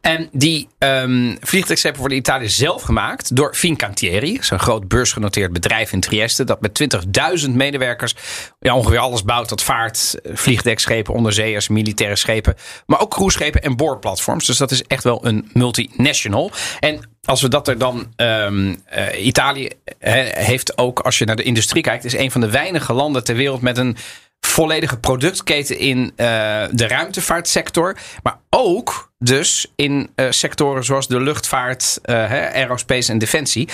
[0.00, 4.38] En die ehm vliegdekschepen worden in Italië zelf gemaakt door Fincantieri.
[4.40, 6.44] Zo'n groot beursgenoteerd bedrijf in Trieste.
[6.44, 7.04] Dat met
[7.46, 8.14] 20.000 medewerkers
[8.60, 9.48] ja, ongeveer alles bouwt.
[9.48, 12.54] Dat vaart, eh, vliegdekschepen, onderzeeërs, militaire schepen.
[12.86, 14.46] Maar ook cruiseschepen en boorplatforms.
[14.46, 16.50] Dus dat is echt wel een multinational.
[16.80, 18.12] En als we dat er dan.
[18.16, 22.50] ehm, eh, Italië heeft ook, als je naar de industrie kijkt, is een van de
[22.50, 23.96] weinige landen ter wereld met een
[24.40, 26.26] volledige productketen in eh,
[26.70, 27.96] de ruimtevaartsector.
[28.22, 33.68] Maar ook dus in eh, sectoren zoals de luchtvaart, aerospace en defensie.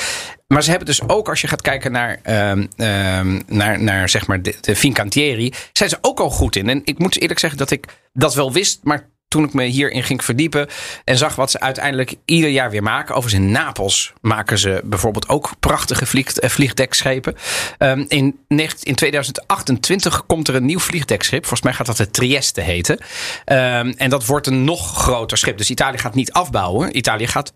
[0.46, 4.26] Maar ze hebben dus ook, als je gaat kijken naar, ehm, ehm, naar, naar zeg
[4.26, 6.68] maar de, de Fincantieri, zijn ze ook al goed in.
[6.68, 10.02] En ik moet eerlijk zeggen dat ik dat wel wist, maar toen ik me hierin
[10.02, 10.68] ging verdiepen
[11.04, 13.14] en zag wat ze uiteindelijk ieder jaar weer maken.
[13.14, 17.34] Overigens in Napels maken ze bijvoorbeeld ook prachtige vlieg, eh, vliegdekschepen.
[17.78, 18.38] Ehm, in,
[18.82, 21.40] in 2028 komt er een nieuw vliegdekschip.
[21.40, 22.98] Volgens mij gaat dat de Trieste heten.
[23.44, 25.58] Ehm, en dat wordt een nog groter schip.
[25.58, 26.96] Dus Italië gaat niet afbouwen.
[26.96, 27.52] Italië gaat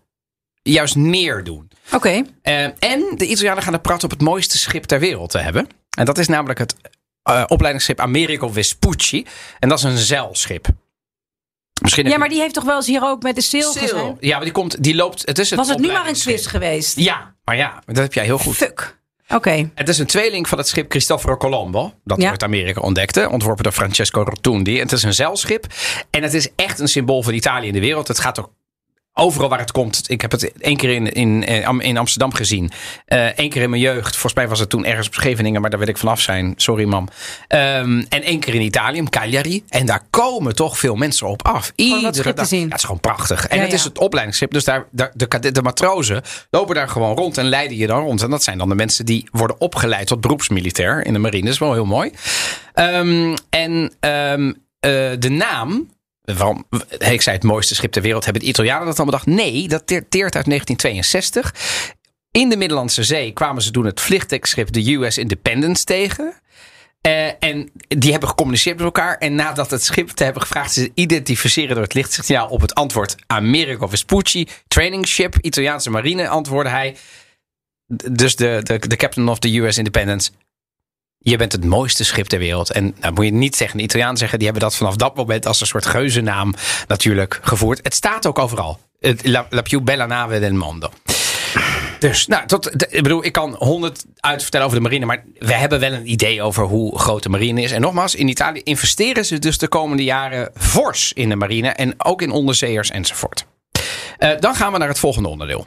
[0.61, 1.71] juist meer doen.
[1.91, 2.23] Oké.
[2.41, 5.67] Eh, en de Italianen gaan de prat op het mooiste schip ter wereld te hebben.
[5.97, 6.75] En dat is namelijk het
[7.23, 9.25] eh, opleidingsschip Americo Vespucci.
[9.59, 10.67] En dat is een zeilschip.
[11.81, 13.71] Misschien Ja, maar die heeft toch wel eens hier ook met de Sail.
[13.71, 14.17] gezien?
[14.19, 15.21] Ja, maar die komt, die loopt.
[15.25, 16.99] Het is het Was het nu maar een twist geweest?
[16.99, 18.55] Ja, maar ja, dat heb jij heel goed.
[18.55, 18.95] Fuck.
[19.29, 19.69] Oké.
[19.75, 21.93] Het is een tweeling van het schip Cristoforo Colombo.
[22.03, 22.29] Dat Ja.
[22.29, 23.29] uit Amerika ontdekte.
[23.29, 24.79] Ontworpen door Francesco Rotundi.
[24.79, 25.65] Het is een zeilschip.
[26.09, 28.07] En het is echt een symbool van Italië in de wereld.
[28.07, 28.51] Het gaat ook
[29.17, 30.03] overal waar het komt.
[30.07, 31.43] Ik heb het één keer in, in,
[31.79, 32.71] in Amsterdam gezien.
[33.05, 34.11] Eén keer in mijn jeugd.
[34.11, 35.61] Volgens mij was het toen ergens op Scheveningen.
[35.61, 36.53] Maar daar wil ik vanaf zijn.
[36.55, 37.07] Sorry mam.
[37.47, 39.63] Ehm, en één keer in Italië, in Cagliari.
[39.69, 41.65] En daar komen toch veel mensen op af.
[41.65, 42.47] dat Iedere dag.
[42.47, 42.59] zien.
[42.59, 43.47] Ja, het is gewoon prachtig.
[43.47, 44.51] En Ja, het is het opleidingsschip.
[44.51, 48.21] Dus daar, daar, de, de matrozen lopen daar gewoon rond en leiden je dan rond.
[48.21, 51.43] En dat zijn dan de mensen die worden opgeleid tot beroepsmilitair in de marine.
[51.43, 52.11] Dat is wel heel mooi.
[52.73, 55.95] Ehm, en ehm, eh, de naam.
[56.35, 56.65] Waarom,
[56.97, 58.23] ik zei het mooiste schip ter wereld.
[58.23, 59.25] Hebben de Italianen dat dan bedacht?
[59.25, 61.53] Nee, dat teert uit 1962.
[62.31, 66.33] In de Middellandse Zee kwamen ze toen het vliegdekschip de US Independence tegen.
[67.01, 69.17] Eh, en die hebben gecommuniceerd met elkaar.
[69.17, 73.15] En nadat het schip te hebben gevraagd ze identificeren door het lichtsignaal op het antwoord
[73.27, 76.95] Amerigo Vespucci, training ship, Italiaanse marine, antwoordde hij.
[78.11, 80.31] Dus de, de, de captain of the US Independence.
[81.29, 82.71] Je bent het mooiste schip ter wereld.
[82.71, 84.37] En nou moet je niet tegen de Italianen zeggen.
[84.37, 86.53] Die hebben dat vanaf dat moment als een soort geuzennaam
[86.87, 87.79] natuurlijk gevoerd.
[87.83, 88.79] Het staat ook overal.
[89.21, 90.89] La, la più bella nave del mondo.
[91.99, 95.79] Dus, nou, tot, ik bedoel, ik kan honderd uitvertellen over de marine, maar we hebben
[95.79, 97.71] wel een idee over hoe groot de marine is.
[97.71, 101.93] En nogmaals, in Italië investeren ze dus de komende jaren fors in de marine en
[101.97, 103.45] ook in onderzeeërs enzovoort.
[104.17, 105.65] Eh, dan gaan we naar het volgende onderdeel.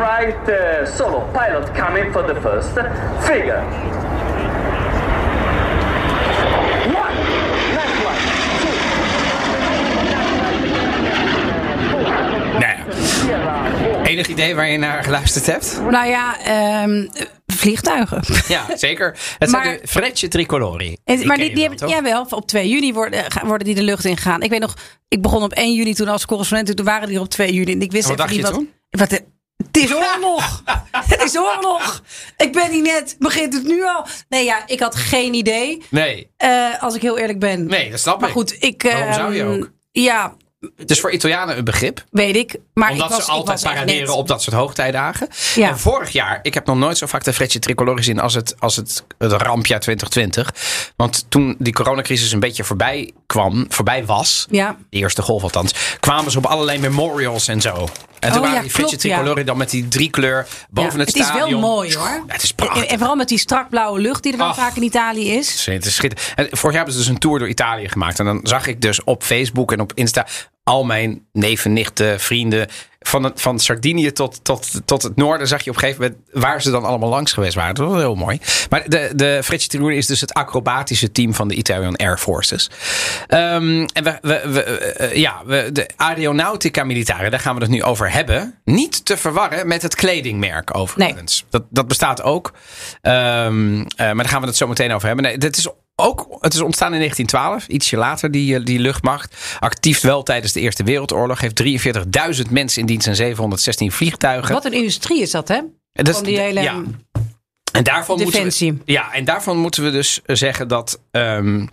[0.00, 2.68] Right, uh, solo pilot coming for the first
[3.20, 3.62] figure.
[7.00, 7.14] One,
[7.74, 8.18] left one,
[12.58, 14.04] Nou ja.
[14.04, 15.80] Enig idee waar je naar geluisterd hebt?
[15.90, 17.06] Nou ja, ehm,
[17.46, 18.22] vliegtuigen.
[18.48, 19.16] Ja, zeker.
[19.38, 20.96] Het Maar- zijn de Frecce Tricolori.
[21.24, 24.42] Maar die, die hebben, jawel, op 2 juni worden, gaan- worden die de lucht ingegaan.
[24.42, 24.74] Ik weet nog,
[25.08, 26.76] ik begon op 1 juni toen als correspondent.
[26.76, 27.72] Toen waren die er op 2 juni.
[27.72, 28.52] En ik wist wat even dacht niet je
[28.90, 29.00] wat.
[29.00, 29.24] wat de-
[29.66, 30.62] het is oorlog.
[31.08, 32.02] het is oorlog.
[32.36, 33.16] Ik ben niet net.
[33.18, 34.06] Begint het nu al?
[34.28, 35.82] Nee, ja, ik had geen idee.
[35.90, 37.66] Nee, eh, als ik heel eerlijk ben.
[37.66, 38.34] nee, dat snap Maar ik.
[38.34, 38.82] goed, ik.
[38.82, 39.70] Waarom zou je ehm, ook?
[39.92, 40.34] Ja,
[40.76, 42.04] Het is voor Italianen een begrip.
[42.10, 42.56] weet ik.
[42.74, 45.28] Maar Omdat ik was, ze altijd paraderen op dat soort hoogtijdagen.
[45.54, 45.68] Ja.
[45.68, 48.54] En vorig jaar, ik heb nog nooit zo vaak de Frecce Tricolore gezien als het,
[48.58, 50.92] als het, het rampjaar 2020.
[50.96, 54.76] Want toen die coronacrisis een beetje voorbij kwam, voorbij was, Ja.
[54.90, 57.88] de eerste golf althans, kwamen ze op allerlei memorials en zo.
[58.20, 58.96] En toen Oh, waren ja, die ja.
[58.96, 62.24] Tricolore dan met die drie kleur boven Ja, het het is wel mooi hoor.
[62.26, 62.84] Het is prachtig.
[62.84, 64.56] en vooral met die strak blauwe lucht die er wel Ach.
[64.56, 65.66] vaak in Italië is.
[65.66, 66.32] Het is schitterend.
[66.36, 68.18] En vorig jaar hebben ze dus een tour door Italië gemaakt.
[68.18, 70.26] En dan zag ik dus op Facebook en op Insta
[70.70, 72.68] al mijn neven, nichten, vrienden.
[73.00, 76.20] Van, het, van Sardinië tot, tot, tot het noorden zag je op een gegeven moment
[76.32, 77.74] waar ze dan allemaal langs geweest waren.
[77.74, 78.40] Dat was heel mooi.
[78.70, 82.70] Maar de, de Frecce is dus het acrobatische team van de Italian Air Forces.
[83.26, 87.70] Ehm, en we, we, we, eh, ja, we, de Aeronautica Militare, daar gaan we het
[87.70, 88.54] nu over hebben.
[88.64, 91.44] Niet te verwarren met het kledingmerk overigens.
[91.50, 92.52] Dat, dat bestaat ook.
[93.00, 95.24] Ehm, eh, maar daar gaan we het zo meteen over hebben.
[95.24, 95.68] Nee, dit is
[96.02, 99.56] ook, het is ontstaan in 1912, ietsje later, die, eh, die luchtmacht.
[99.58, 101.40] Actief wel tijdens de Eerste Wereldoorlog.
[101.40, 104.54] Heeft 43.000 mensen in dienst en 716 vliegtuigen.
[104.54, 105.60] Wat een industrie is dat, hè?
[105.92, 106.82] En dat Van die hele ja.
[107.72, 108.72] En daarvan defensie.
[108.72, 111.66] Moeten we, ja, en daarvan moeten we dus zeggen dat ehm,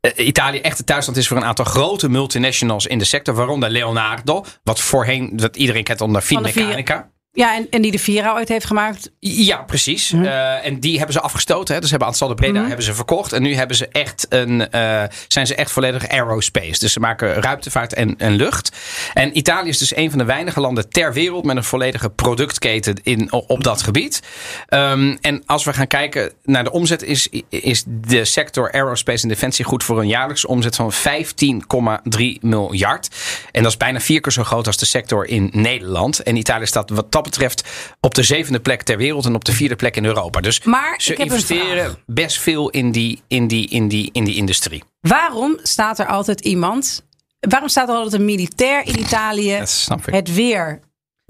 [0.00, 3.34] eh, Italië echt het thuisland is voor een aantal grote multinationals in de sector.
[3.34, 7.10] Waaronder Leonardo, wat voorheen, wat iedereen kent onder Finmeccanica.
[7.32, 9.10] Ja, en, en die de Vira ooit heeft gemaakt.
[9.18, 10.10] Ja, precies.
[10.10, 10.24] Mhm.
[10.24, 11.74] Eh, en die hebben ze afgestoten.
[11.74, 11.80] Hè.
[11.80, 13.32] Dus hebben Anstal de Breda hebben ze verkocht.
[13.32, 16.78] En nu hebben ze echt een, eh, zijn ze echt volledig aerospace.
[16.78, 18.76] Dus ze maken ruimtevaart en, en lucht.
[19.14, 22.96] En Italië is dus een van de weinige landen ter wereld met een volledige productketen
[23.02, 24.22] in, op dat gebied.
[24.66, 29.28] Ehm, en als we gaan kijken naar de omzet, is, is de sector aerospace en
[29.28, 33.08] defensie goed voor een jaarlijkse omzet van 15,3 miljard.
[33.52, 36.22] En dat is bijna vier keer zo groot als de sector in Nederland.
[36.22, 37.68] En Italië staat wat betreft
[38.00, 40.40] op de zevende plek ter wereld en op de vierde plek in Europa.
[40.40, 44.82] Dus Maar ze investeren best veel in die, in, die, in, die, in die industrie.
[45.00, 47.04] Waarom staat er altijd iemand...
[47.40, 50.14] Waarom staat er altijd een militair in Italië Dat snap ik.
[50.14, 50.80] het weer?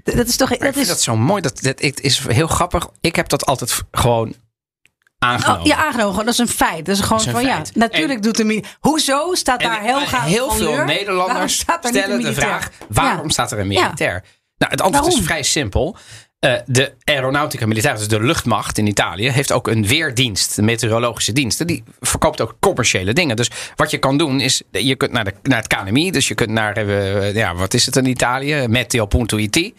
[0.03, 0.51] Dat is toch...
[0.51, 1.41] Ik Dat vind is, dat zo mooi.
[1.41, 2.89] Dat, dat, het is heel grappig.
[3.01, 4.33] Ik heb dat altijd gewoon
[5.19, 5.61] aangenomen.
[5.61, 6.25] Oh, ja, aangenomen.
[6.25, 6.85] Dat is een feit.
[6.85, 7.63] Dat is gewoon Dat is een van ja.
[7.73, 8.77] Natuurlijk En- doet de militair.
[8.79, 10.67] Hoezo staat En daar heel van veel Leur?
[10.69, 13.29] Waarom Nederlanders stellen de vraag: waarom Ja.
[13.31, 14.23] staat er een militair?
[14.61, 15.95] Nou, het antwoord is vrij simpel.
[16.39, 21.31] Eh, de Aeronautica Militaire, dus de luchtmacht in Italië, heeft ook een weerdienst, de meteorologische
[21.31, 21.67] diensten.
[21.67, 23.35] Die verkoopt ook commerciële dingen.
[23.35, 26.35] Dus wat je kan doen is, je kunt naar, de, naar het KNMI, dus je
[26.35, 28.67] kunt naar, eh, ja, wat is het in Italië?
[28.67, 29.73] Meteo.it.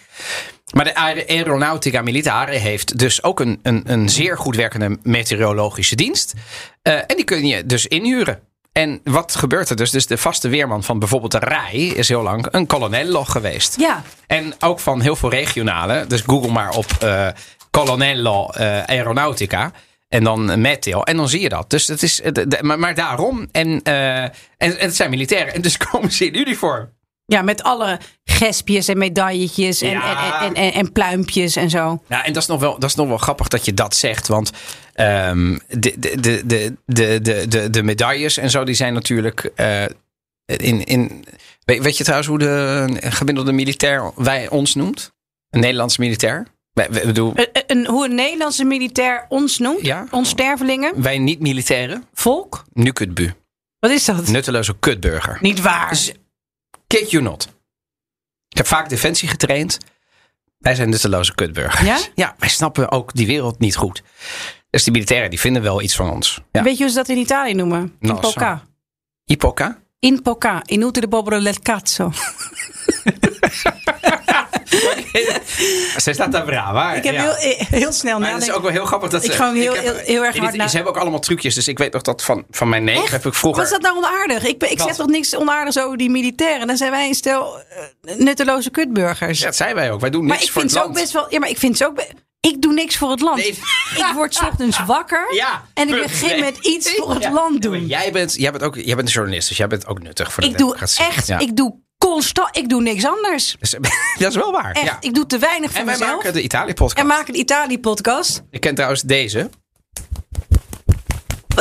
[0.74, 5.94] Maar de Aer- Aeronautica Militare heeft dus ook een, een, een zeer goed werkende meteorologische
[5.94, 6.34] dienst.
[6.82, 8.40] Eh, en die kun je dus inhuren.
[8.72, 9.90] En wat gebeurt er dus?
[9.90, 13.80] Dus de vaste weerman van bijvoorbeeld de RAI is heel lang een colonnello geweest.
[13.80, 14.02] Ja.
[14.26, 16.06] En ook van heel veel regionale.
[16.06, 17.28] Dus google maar op eh
[17.70, 19.72] Colonnello eh, Aeronautica.
[20.08, 21.02] En dan Meteo.
[21.02, 21.70] En dan zie je dat.
[21.70, 23.48] Dus dat is, eh, maar, maar daarom.
[23.52, 25.54] En, en, en het zijn militairen.
[25.54, 26.88] En dus komen ze in uniform.
[27.32, 30.00] Ja, met alle gespjes en medailletjes en,
[30.40, 32.02] en, en, en, pluimpjes en zo.
[32.08, 34.28] Ja, en dat is nog wel, dat is nog wel grappig dat je dat zegt.
[34.28, 34.50] Want
[34.96, 36.42] um, de, de, de,
[36.86, 39.50] de, de, de, de medailles en zo, die zijn natuurlijk.
[39.56, 39.84] Uh,
[40.46, 41.24] in, in,
[41.64, 45.12] weet, je trouwens hoe de gemiddelde militair wij ons noemt?
[45.50, 46.46] Een Nederlandse militair?
[46.72, 47.34] Wij, we bedoel...
[47.66, 49.86] een, hoe een Nederlandse militair ons noemt?
[49.86, 50.06] Ja.
[50.10, 51.02] Ons stervelingen?
[51.02, 52.04] Wij niet-militairen.
[52.14, 52.64] Volk?
[52.72, 53.32] Nu kutbu.
[53.78, 54.28] Wat is dat?
[54.28, 55.38] Nutteloze kutburger.
[55.40, 55.88] Niet waar.
[55.88, 56.12] Dus
[56.98, 57.48] Kid you not.
[58.48, 59.78] Ik heb vaak defensie getraind.
[60.58, 61.86] Wij zijn nutteloze kutburgers.
[61.86, 61.98] Ja?
[62.14, 64.02] Ja, wij snappen ook die wereld niet goed.
[64.70, 66.40] Dus die militairen die vinden wel iets van ons.
[66.50, 66.62] Ja.
[66.62, 67.96] Weet je hoe ze dat in Italië noemen?
[67.98, 68.64] Nou, poca.
[69.24, 69.81] Ipoca?
[70.02, 70.62] In poca.
[70.66, 72.12] Inutile bobbero del cazzo.
[75.96, 76.92] Ze staat daar brava.
[76.94, 77.20] Ik heb ja.
[77.34, 77.34] heel,
[77.70, 78.54] heel snel Maar het is nadenken.
[78.54, 79.36] ook wel heel grappig dat Ik ze...
[79.36, 81.54] gewoon heel- heb- heel- heel erg hard na- Ze hebben ook allemaal trucjes.
[81.54, 83.62] Dus ik weet nog dat van, van mijn neef heb ik vroeger...
[83.62, 84.44] Wat is dat nou onaardig?
[84.44, 86.66] Ik, ik zeg toch niks onaardigs over die militairen.
[86.66, 87.58] Dan zijn wij een stel
[88.02, 89.38] eh, nutteloze kutburgers.
[89.38, 90.00] Ja, dat zijn wij ook.
[90.00, 91.26] Wij doen niks maar ik voor vind het ze ook best wel.
[91.30, 92.02] Ja, maar ik vind ze ook.
[92.48, 93.36] Ik doe niks voor het land.
[93.36, 93.48] Nee.
[93.96, 95.34] Ik word 's ochtends wakker.
[95.34, 96.40] Ja, en ik begin Nee.
[96.40, 97.32] met iets voor het Ja.
[97.32, 97.86] land doen.
[97.86, 100.42] jij, bent, jij, bent ook, jij bent een journalist, dus jij bent ook nuttig voor
[100.42, 101.26] de ik doe echt.
[101.26, 101.38] Ja.
[101.38, 102.56] Ik doe constant.
[102.56, 103.56] Ik doe niks anders.
[104.18, 104.72] Dat is wel waar.
[104.72, 104.84] Echt.
[104.84, 104.96] Ja.
[105.00, 106.16] Ik doe te weinig voor En wij mezelf.
[106.16, 106.98] maken de Italië-podcast.
[107.00, 108.42] En maak een Italië-podcast.
[108.50, 109.50] Ik ken trouwens deze.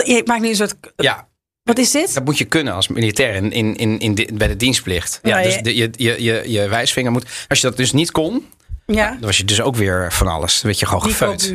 [0.04, 0.74] Je maakt nu een soort.
[0.96, 1.28] Ja,
[1.64, 2.14] Wat is dit?
[2.14, 5.20] dat moet je kunnen als militair in, in, in, in de- bij de dienstplicht.
[5.24, 7.26] Ja, Ja, dus je- de, je, je, je, je wijsvinger moet...
[7.48, 8.48] Als je dat dus niet kon,
[8.94, 9.10] Ja.
[9.10, 10.54] dan was je dus ook weer van alles.
[10.54, 11.54] Dan werd je gewoon gefeut.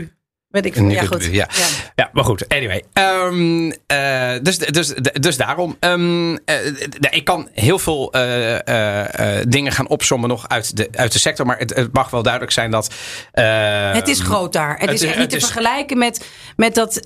[0.48, 0.88] Weet ik veel.
[0.88, 1.24] Ja, goed.
[1.24, 1.48] Ja.
[1.94, 2.48] Ja, maar goed.
[2.48, 2.82] Anyway.
[2.92, 5.76] Ehm, eh, dus, dus, dus daarom.
[5.80, 6.56] Ehm, eh,
[7.10, 11.46] ik kan heel veel eh, dingen gaan opzommen nog uit de, uit de sector.
[11.46, 12.94] Maar het, het mag wel duidelijk zijn dat...
[13.32, 14.70] eh, Het is groot daar.
[14.78, 16.24] Het, het is echt niet te is- vergelijken met,
[16.56, 17.00] met, dat,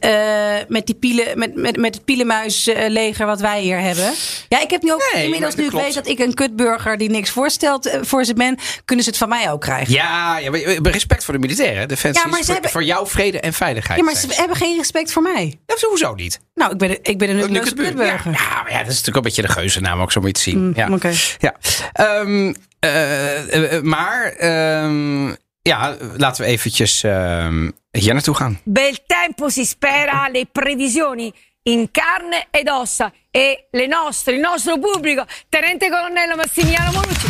[0.68, 4.12] met, die pielen, met, met, met het pielenmuisleger wat wij hier hebben.
[4.48, 7.11] Ja, ik heb nu ook Nee, inmiddels nu ik weet dat ik een kutburger die
[7.11, 9.92] niks voorstelt voor ze ben, kunnen ze het van mij ook krijgen.
[9.94, 10.50] Ja, ja
[10.83, 11.88] respect voor de militairen.
[11.88, 13.98] Defensie Ja, maar voor, hebben- voor jouw vrede en veiligheid.
[13.98, 15.58] Ja, maar ze hebben geen respect voor mij.
[15.66, 16.40] Ja, sowieso niet.
[16.54, 18.30] Nou, ik ben, ik ben een Nu nutteloze gebeurt- kutburger.
[18.32, 20.50] Ja, ja, maar ja, dat is natuurlijk een beetje de geuzennaam ook zo moet je
[20.50, 20.72] het zien.
[20.76, 20.86] ja.
[20.86, 21.12] Mm, oké.
[21.38, 21.54] ja.
[21.92, 25.26] Ehm, eh, eh, maar ehm,
[25.62, 28.60] ja, laten we eventjes ehm, hier naartoe gaan.
[28.64, 34.78] Bel tempo si spera, le previsioni in carne ed ossa e le nostre, il nostro
[34.78, 37.26] pubblico, Tenente Colonnello Massimiliano Monucci,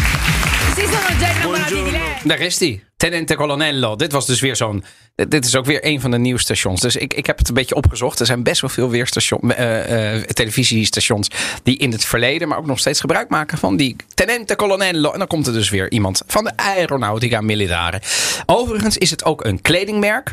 [0.74, 2.14] si sono già innamorati di lei.
[2.22, 2.88] Daar is die.
[3.00, 3.96] Tenente Colonnello.
[3.96, 4.84] Dit was dus weer zo'n.
[5.14, 6.80] Dit is ook weer een van de nieuwsstations.
[6.80, 8.20] Dus ik, ik heb het een beetje opgezocht.
[8.20, 11.30] Er zijn best wel veel weerstation, eh, eh, televisiestations.
[11.62, 15.12] die in het verleden, maar ook nog steeds gebruik maken van die Tenente Colonnello.
[15.12, 18.02] En dan komt er dus weer iemand van de Aeronautica Militare.
[18.46, 20.32] Overigens is het ook een kledingmerk.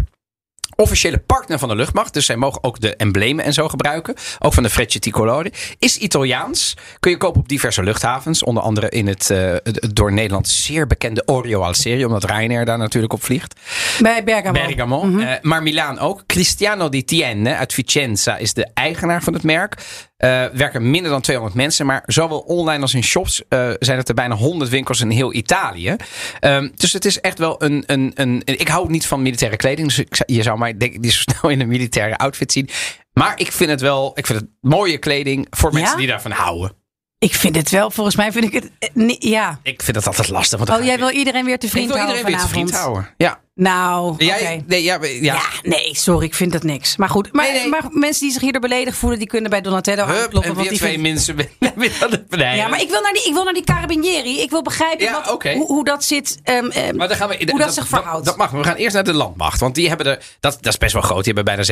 [0.82, 4.16] Officiële partner van de luchtmacht, dus zij mogen ook de emblemen en zo gebruiken.
[4.40, 5.52] Ook van de Frecce Tricolore.
[5.80, 6.74] Is Italiaans.
[7.00, 8.44] Kun je kopen op diverse luchthavens.
[8.44, 12.06] Onder andere in het, eh, het- door Nederland zeer bekende Orio al Serie.
[12.08, 13.60] Omdat Ryanair daar natuurlijk op vliegt.
[14.02, 14.52] Bij Bergamo.
[14.66, 15.04] Bergamo.
[15.04, 15.20] Mhm.
[15.20, 16.24] Eh, maar Milaan ook.
[16.26, 19.76] Cristiano Di Tienne uit Vicenza is de eigenaar van het merk.
[20.18, 21.86] Eh, werken minder dan 200 mensen.
[21.86, 23.42] Maar zowel online als in shops
[23.80, 25.96] zijn het er bijna 100 winkels in heel Italië.
[26.40, 28.42] Ehm, dus het is echt wel een, een, een...
[28.46, 29.88] Ik hou niet van militaire kleding.
[29.88, 32.70] Dus ik, je zou mij denk ik niet zo snel in een militaire outfit zien.
[33.14, 34.12] Maar ik vind het wel...
[34.16, 35.98] Ik vind het mooie kleding voor mensen Ja?
[35.98, 36.76] die daarvan houden.
[37.20, 38.72] Ik vind het wel, volgens mij vind ik het.
[38.96, 39.60] eh, ja.
[39.64, 40.60] Ik vind het altijd lastig.
[40.60, 42.70] Want Oh, jij wil iedereen weer te ik vriend wil houden iedereen weer te vanavond.
[42.76, 43.14] vriend houden.
[43.18, 43.40] Ja.
[43.58, 44.24] Nou, oké.
[44.24, 46.98] Nee, ja, ja, Ja, nee, sorry, ik vind dat niks.
[46.98, 47.70] Maar goed, maar, Nee, nee.
[47.70, 50.42] maar mensen die zich hierdoor beledigd voelen, die kunnen bij Donatello Hup, aankloppen.
[50.44, 51.36] en want weer die twee vindt- mensen.
[52.56, 54.42] Ja, maar ik wil naar die, ik wil naar die carabinieri.
[54.42, 56.38] Ik wil begrijpen Ja, wat, hoe, hoe dat zit.
[56.44, 58.26] ehm, ehm, Maar dan gaan we, hoe dat, zich verhoudt.
[58.26, 58.52] Dat, mag.
[58.52, 59.60] We gaan eerst naar de landmacht.
[59.60, 60.20] Want die hebben er.
[60.40, 61.24] Dat, dat is best wel groot.
[61.24, 61.64] Die hebben bijna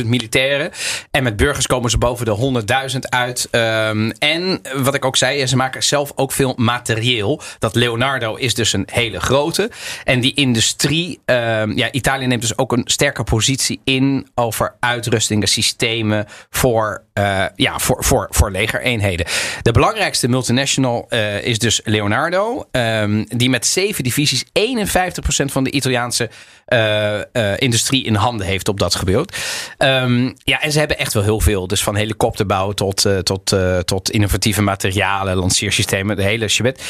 [0.00, 0.70] 97.000 militairen.
[1.10, 3.48] En met burgers komen ze boven de 100.000 uit.
[3.50, 7.40] Ehm, en wat ik ook zei, ze maken zelf ook veel materieel.
[7.58, 9.70] Dat Leonardo is dus een hele grote.
[10.04, 10.81] En die industrie.
[11.24, 17.44] Ehm, ja, Italië neemt dus ook een sterke positie in over uitrustingen, systemen voor, eh,
[17.56, 19.26] ja, voor, voor, voor legereenheden.
[19.62, 22.66] De belangrijkste multinational eh, is dus Leonardo.
[22.70, 26.30] ehm, die met zeven divisies 51% van de Italiaanse
[26.66, 27.20] eh,
[27.56, 29.36] industrie in handen heeft op dat gebied.
[29.78, 31.66] Ehm, ja, en ze hebben echt wel heel veel.
[31.66, 36.82] Dus van helikopterbouw tot, tot, tot innovatieve materialen, lanceersystemen, de hele shebet.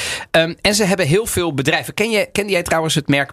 [0.61, 1.95] En ze hebben heel veel bedrijven.
[1.95, 3.33] Ken je, kende jij trouwens het merk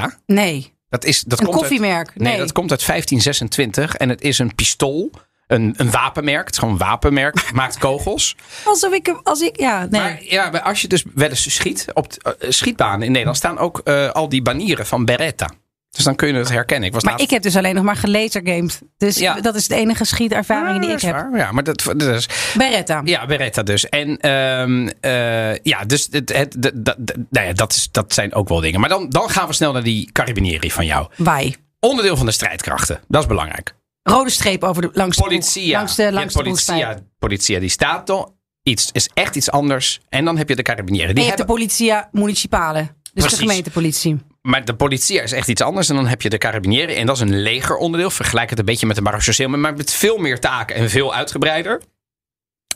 [0.00, 0.18] Beretta?
[0.26, 2.12] nee, Dat is, dat een komt uit- koffiemerk.
[2.14, 5.10] Nee, nee, dat komt uit 1526 en het is een pistool.
[5.46, 6.44] Een, een wapenmerk.
[6.44, 7.50] Het is gewoon een wapenmerk.
[7.52, 8.36] Maakt kogels.
[8.64, 10.00] Alsof ik, hem- als ik, ja, nee.
[10.00, 11.86] Maar ja, als je dus wel eens schiet.
[11.94, 15.50] Op t- eh, schietbanen in Nederland staan ook eh, al die banieren van Beretta.
[15.96, 16.86] Dus dan kun je het herkennen.
[16.88, 18.80] Ik was maar laatst- ik heb dus alleen nog maar gelasergamed.
[18.96, 19.40] Dus Ja.
[19.40, 21.12] dat is de enige schietervaring die ik heb.
[21.12, 21.36] waar.
[21.36, 23.00] Ja, maar dat, dat is, Beretta.
[23.04, 23.88] ja, Beretta dus.
[23.88, 26.96] En ehm, eh, ja, dus het, het, dat, dat,
[27.30, 28.80] nou ja, dat, is, dat zijn ook wel dingen.
[28.80, 31.06] Maar dan, dan gaan we snel naar die carabinieri van jou.
[31.16, 31.56] Wij.
[31.80, 33.00] Onderdeel van de strijdkrachten.
[33.08, 33.74] Dat is belangrijk.
[34.02, 35.76] Rode streep over de, langs de, Politia.
[35.78, 38.34] langs de, langs de politia, politia di Stato.
[38.62, 40.00] Iets is echt iets anders.
[40.08, 41.08] En dan heb je de carabinieri.
[41.08, 42.80] En Die je hebt de hebben, politia municipale.
[42.80, 43.38] Dus Precies.
[43.38, 44.18] de gemeentepolitie.
[44.46, 45.88] Maar de politie is echt iets anders.
[45.88, 46.94] En dan heb je de carabinieri.
[46.94, 48.10] En dat is een legeronderdeel.
[48.10, 49.48] Vergelijk het een beetje met de marechaussee.
[49.48, 51.82] Maar met veel meer taken en veel uitgebreider.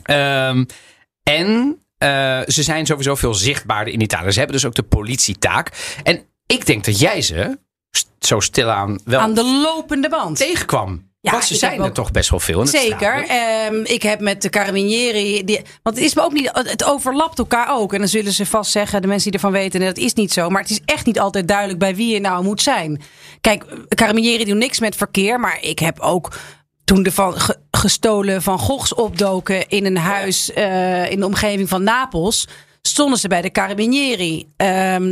[0.03, 0.65] Ehm,
[1.23, 4.31] en eh, ze zijn sowieso veel zichtbaarder in Italië.
[4.31, 5.95] Ze hebben dus ook de politietaak.
[6.03, 7.59] En ik denk dat jij ze
[7.91, 10.37] st- zo stilaan wel Aan de lopende band.
[10.37, 11.10] tegenkwam.
[11.23, 12.65] Ja, Want ze zijn er ook- toch best wel veel.
[12.67, 13.25] Zeker.
[13.27, 15.43] Ehm, ik heb met de Carabinieri.
[15.43, 16.49] Die, want het is me ook niet.
[16.53, 17.93] Het overlapt elkaar ook.
[17.93, 20.33] En dan zullen ze vast zeggen, de mensen die ervan weten, nee, dat is niet
[20.33, 20.49] zo.
[20.49, 23.01] Maar het is echt niet altijd duidelijk bij wie je nou moet zijn.
[23.41, 25.39] Kijk, Carabinieri doen niks met verkeer.
[25.39, 26.31] Maar ik heb ook.
[26.83, 31.69] Toen de van, ge- gestolen Van Goghs opdoken in een huis eh, in de omgeving
[31.69, 32.47] van Napels.
[32.81, 34.47] Stonden ze bij de Carabinieri.
[34.57, 35.03] ehm,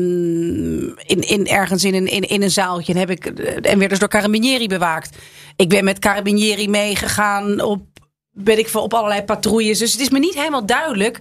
[1.06, 2.94] in, in, ergens in een, in, in een zaaltje.
[2.94, 5.18] En, heb ik, en werden dus door Carabinieri bewaakt.
[5.60, 7.82] Ik ben met Carabinieri meegegaan op,
[8.32, 9.80] weet ik op allerlei patrouilles.
[9.80, 11.20] Dus het is me niet helemaal duidelijk.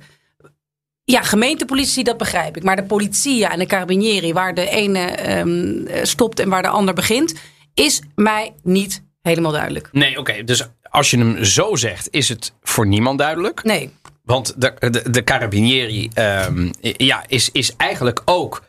[1.05, 2.63] Ja, gemeentepolitie, dat begrijp ik.
[2.63, 6.69] Maar de politie en de Carabinieri, waar de ene ehm, eh, stopt en waar de
[6.69, 7.35] ander begint,
[7.75, 9.89] is mij niet helemaal duidelijk.
[9.93, 10.45] Nee, oké.
[10.45, 13.65] dus als je hem zo zegt, is het voor niemand duidelijk.
[13.65, 13.91] Nee.
[14.25, 18.68] Want de, de, de Carabinieri ehm, ja, is, is eigenlijk ook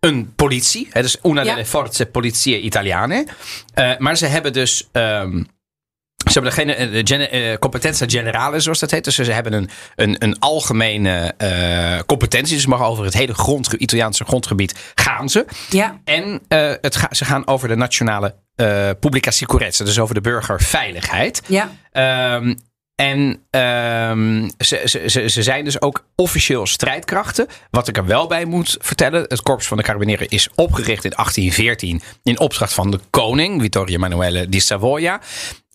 [0.00, 0.88] een politie.
[0.90, 1.50] Hè, dus una Ja.
[1.54, 3.26] delle forze polizie italiane.
[3.74, 4.88] Eh, maar ze hebben dus...
[4.92, 5.42] ehm,
[6.26, 9.04] ze hebben geen eh, gen- eh, competenza generale, zoals dat heet.
[9.04, 11.34] Dus ze hebben een, een, een algemene
[12.06, 12.54] competentie.
[12.54, 15.44] Dus ze mogen over het hele grond, Italiaanse grondgebied gaan ze.
[15.70, 16.00] Ja.
[16.04, 16.42] En
[16.80, 19.84] het ga- ze gaan over de nationale eh publica sicurezza.
[19.84, 21.42] Dus over de burgerveiligheid.
[21.46, 21.70] Ja.
[21.92, 22.54] Ehm,
[22.96, 27.46] en ehm, ze, ze, ze, ze zijn dus ook officieel strijdkrachten.
[27.70, 29.24] Wat ik er wel bij moet vertellen.
[29.28, 32.00] Het Korps van de Carabinieri is opgericht in 1814.
[32.22, 35.20] In opdracht van de koning, Vittorio Emanuele di Savoia.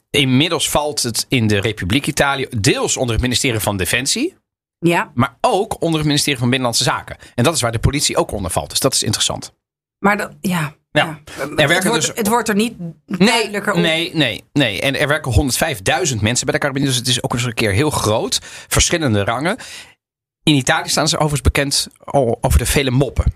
[0.10, 2.48] Inmiddels valt het in de Republiek Italië.
[2.58, 4.36] Deels onder het ministerie van Defensie.
[4.80, 5.12] Ja.
[5.14, 7.18] Maar ook onder het ministerie van Binnenlandse Zaken.
[7.36, 8.70] En dat is waar de politie ook onder valt.
[8.70, 9.54] Dus dat is interessant.
[10.00, 10.76] Maar dat, ja.
[10.92, 11.20] Ja.
[11.40, 13.80] Er Het, werken wordt, dus het wordt er niet Nee, duidelijker op.
[13.80, 14.82] nee, nee, nee.
[14.82, 16.86] En er werken 105.000 mensen bij de Carabinieri.
[16.94, 18.40] Dus het is ook eens een keer heel groot.
[18.68, 19.58] Verschillende rangen.
[20.44, 21.88] In Italië staan ze overigens bekend
[22.42, 23.34] over de vele moppen.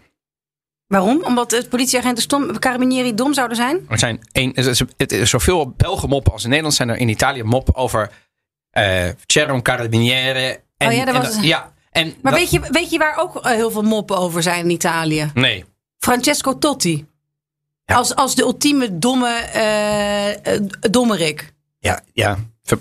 [0.88, 1.24] Waarom?
[1.24, 3.86] Omdat de politieagenten stom, Carabinieri dom zouden zijn?
[3.89, 7.10] Er zijn een, het is, het zoveel Belgen moppen als in Nederland zijn er in
[7.10, 8.12] Italië moppen over
[8.70, 10.60] eh C'era un carabiniere.
[10.78, 11.74] En, Oh ja, dat en was- ja.
[11.91, 14.63] En Maar dat- weet, je, weet je waar ook eh, heel veel moppen over zijn
[14.63, 15.32] in Italië?
[15.34, 15.65] Nee.
[15.98, 17.06] Francesco Totti.
[17.86, 17.95] Ja.
[17.95, 21.54] Als, als de ultieme domme eh, eh, dommerik.
[21.80, 22.38] Ja, ja.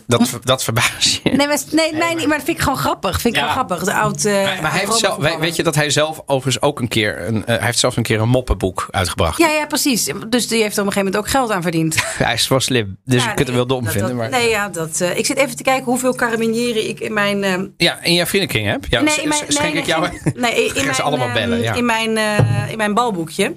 [0.07, 1.31] Dat, dat verbaast je.
[1.31, 3.21] Nee, maar, nee, nee, nee, maar dat vind ik gewoon grappig.
[3.21, 3.49] Vind ik Ja.
[3.53, 3.87] gewoon grappig.
[3.87, 6.65] De oud, eh, Maar, maar hij heeft zelf, weet, weet je dat hij zelf overigens
[6.65, 9.39] ook een keer een, eh, hij heeft zelf een keer een moppenboek uitgebracht.
[9.39, 10.11] Ja, ja, precies.
[10.29, 11.97] Dus die heeft er op een gegeven moment ook geld aan verdiend.
[12.19, 14.17] Hij is wel slim, dus Ja, je kunt hem wel dom dat- vinden.
[14.17, 14.31] maar...
[14.31, 17.45] Nee, ja, dat, eh, ik zit even te kijken hoeveel carabinieri ik in mijn...
[17.45, 18.85] eh, Ja, in jouw vriendenkring heb?
[18.89, 20.09] Ja, nee, in mijn, schenk nee, ik jou?
[20.35, 21.75] nee, in Gaan mijn, allemaal bellen, ja.
[21.75, 23.55] in, mijn, eh, in mijn balboekje.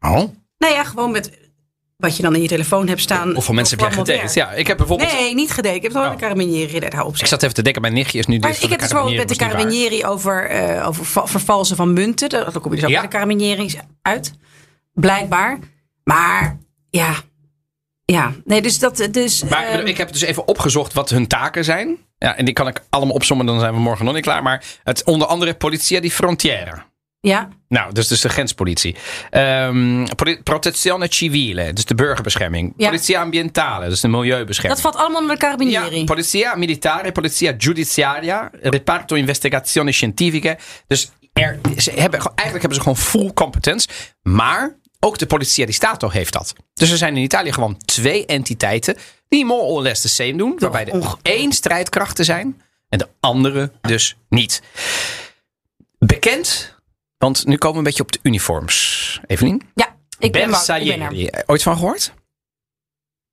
[0.00, 0.22] Oh,
[0.58, 1.38] Nou ja, gewoon met
[1.96, 3.32] wat je dan in je telefoon hebt staan.
[3.32, 4.34] hoeveel mensen heb jij werk.
[4.34, 5.12] Ja, ik heb bijvoorbeeld...
[5.12, 5.74] Nee, niet gedate.
[5.74, 6.12] Ik heb gewoon Oh.
[6.12, 6.86] een carabinieri.
[6.88, 8.78] Hou op Ik zat even te denken, mijn nichtje is nu Maar dit ik heb
[8.78, 12.28] dus bijvoorbeeld met de carabinieri over, eh, over va- vervalsen van munten.
[12.28, 13.00] Daar daar kom je dus ook Ja.
[13.00, 14.32] bij de carabinieri uit.
[14.94, 15.58] Blijkbaar.
[16.04, 16.58] Maar
[16.90, 17.14] ja.
[18.04, 19.08] Ja, nee, dus dat.
[19.10, 21.96] Dus, Maar ehm, ik heb dus even opgezocht wat hun taken zijn.
[22.18, 24.42] Ja, en die kan ik allemaal opzommen, dan zijn we morgen nog niet klaar.
[24.42, 26.86] Maar het onder andere Politia di Frontiera.
[27.20, 28.96] Ja, Nou, dus, dus de grenspolitie.
[30.16, 32.74] Poli- protezione civile, dus de burgerbescherming.
[32.76, 32.88] Ja.
[32.88, 34.80] Politia ambientale, dus de milieubescherming.
[34.80, 35.98] dat valt allemaal onder de carabinieri.
[35.98, 40.58] Ja, polizia militare, polizia giudiziaria, reparto investigazioni scientifiche.
[40.86, 43.88] Dus er, ze hebben, eigenlijk hebben ze gewoon full competence.
[44.22, 46.52] Maar ook de Politia di Stato heeft dat.
[46.74, 48.96] Dus er zijn in Italië gewoon twee entiteiten
[49.28, 50.54] die more or less the same doen.
[50.58, 54.62] Waarbij de één strijdkrachten zijn en de andere dus niet.
[55.98, 56.76] Bekend,
[57.18, 59.20] want nu komen we een beetje op de uniforms.
[59.26, 59.62] Evelien?
[59.74, 61.08] Ja, ik ben, bang, ik ben er.
[61.08, 61.30] Bersaglieri.
[61.46, 62.12] Ooit van gehoord?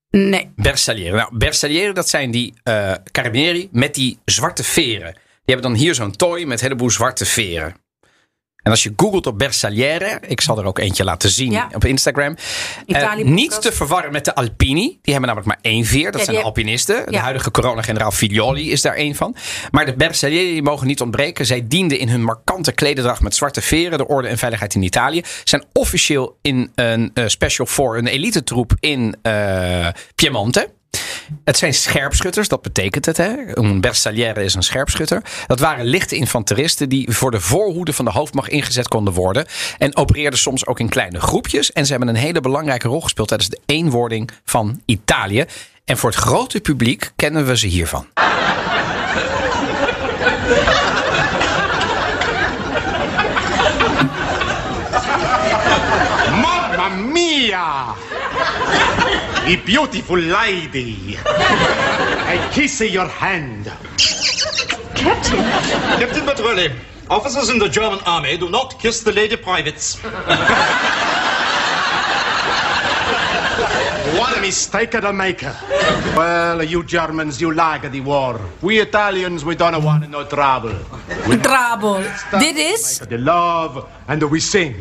[0.10, 0.52] Nee.
[0.56, 1.16] Bersaglieri.
[1.16, 5.14] Nou, Bersaglieri, dat zijn die eh carabinieri met die zwarte veren.
[5.14, 7.76] Die hebben dan hier zo'n tooi met een heleboel zwarte veren.
[8.66, 11.70] En als je googelt op Bersagliere, ik zal er ook eentje laten zien Ja.
[11.74, 12.36] op Instagram.
[12.88, 14.88] Eh, niet te verwarren met de Alpini.
[15.02, 16.12] Die hebben namelijk maar één veer.
[16.12, 17.06] Dat Ja, zijn de alpinisten.
[17.12, 19.36] De huidige coronageneraal Figlioli is daar één van.
[19.72, 21.46] Maar de Bersaglieri mogen niet ontbreken.
[21.46, 23.98] Zij dienden in hun markante klederdracht met zwarte veren.
[23.98, 25.24] De orde en veiligheid in Italië.
[25.44, 30.70] Zijn officieel in een eh, special for een elite troep in eh, Piemonte.
[31.44, 33.18] Het zijn scherpschutters, dat betekent het.
[33.18, 33.58] Hè?
[33.58, 35.22] Een bersagliere is een scherpschutter.
[35.48, 39.46] Dat waren lichte infanteristen die voor de voorhoede van de hoofdmacht ingezet konden worden.
[39.78, 41.72] En opereerden soms ook in kleine groepjes.
[41.72, 45.46] En ze hebben een hele belangrijke rol gespeeld tijdens de eenwording van Italië.
[45.86, 48.08] En voor het grote publiek kennen we ze hiervan.
[57.56, 57.95] Maria!
[59.46, 61.18] The beautiful lady!
[61.26, 63.66] I kiss your hand.
[64.96, 65.40] Captain
[66.00, 66.74] Captain Petrelli,
[67.10, 70.02] officers in the German army do not kiss the lady privates.
[74.18, 75.42] What a mistake to make.
[76.16, 78.40] Well, you Germans, you like the war.
[78.62, 80.76] We Italians, we don't want no trouble.
[81.28, 82.04] We Trabel.
[82.40, 83.00] Dit is...
[83.00, 84.76] the love and we sing.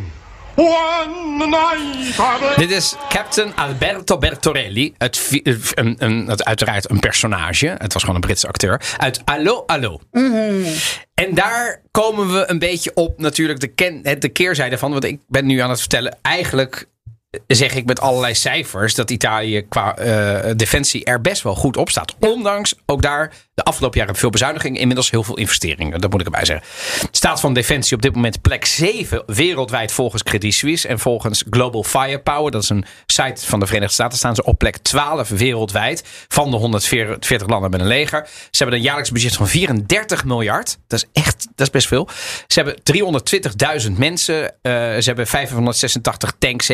[0.56, 4.94] One night Dit is Captain Alberto Bertorelli.
[4.98, 7.74] Het, eh, een, een, het, uiteraard een personage.
[7.78, 8.80] Het was gewoon een Britse acteur.
[8.96, 10.00] Uit Allo Allo.
[11.14, 14.90] En daar komen we een beetje op natuurlijk de, ken, de keerzijde van.
[14.90, 16.18] Want ik ben nu aan het vertellen.
[16.22, 16.86] Eigenlijk
[17.46, 21.90] zeg ik met allerlei cijfers dat Italië qua eh, defensie er best wel goed op
[21.90, 22.14] staat.
[22.18, 26.00] Ondanks ook daar de afgelopen jaren veel bezuinigingen, inmiddels heel veel investeringen.
[26.00, 26.66] Dat moet ik erbij zeggen.
[27.10, 31.82] Staat van defensie op dit moment plek 7 wereldwijd volgens Credit Suisse en volgens Global
[31.82, 32.50] Firepower.
[32.50, 34.18] Dat is een site van de Verenigde Staten.
[34.18, 38.26] Staan ze op plek 12 wereldwijd van de 140 landen met een leger.
[38.26, 40.78] Ze hebben een jaarlijks budget van 34 miljard.
[40.86, 42.08] Dat is echt, dat is best veel.
[42.46, 42.76] Ze hebben
[43.86, 44.54] 320.000 mensen.
[44.62, 46.66] Eh, ze hebben 586 tanks,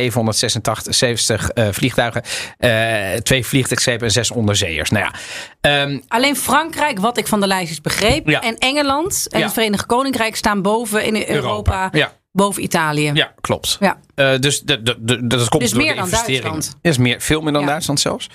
[0.50, 2.22] 786 eh, vliegtuigen,
[2.58, 4.90] eh, twee vliegtuigschepen en zes onderzeeërs.
[4.90, 5.12] Nou ja,
[5.60, 8.28] ehm, Alleen Frankrijk, wat ik van de lijstjes begreep.
[8.28, 8.40] Ja.
[8.42, 9.44] En Engeland en Ja.
[9.44, 11.34] het Verenigd Koninkrijk staan boven in Europa.
[11.34, 12.12] Europa, ja.
[12.32, 13.10] Boven Italië.
[13.14, 13.76] ja, klopt.
[13.80, 14.00] Ja.
[14.14, 16.50] Eh, dus de, de, de- dat komt Dus door meer de dan investeringen.
[16.50, 16.78] Duitsland.
[16.82, 17.68] Is meer, veel meer dan Ja.
[17.68, 18.28] Duitsland zelfs.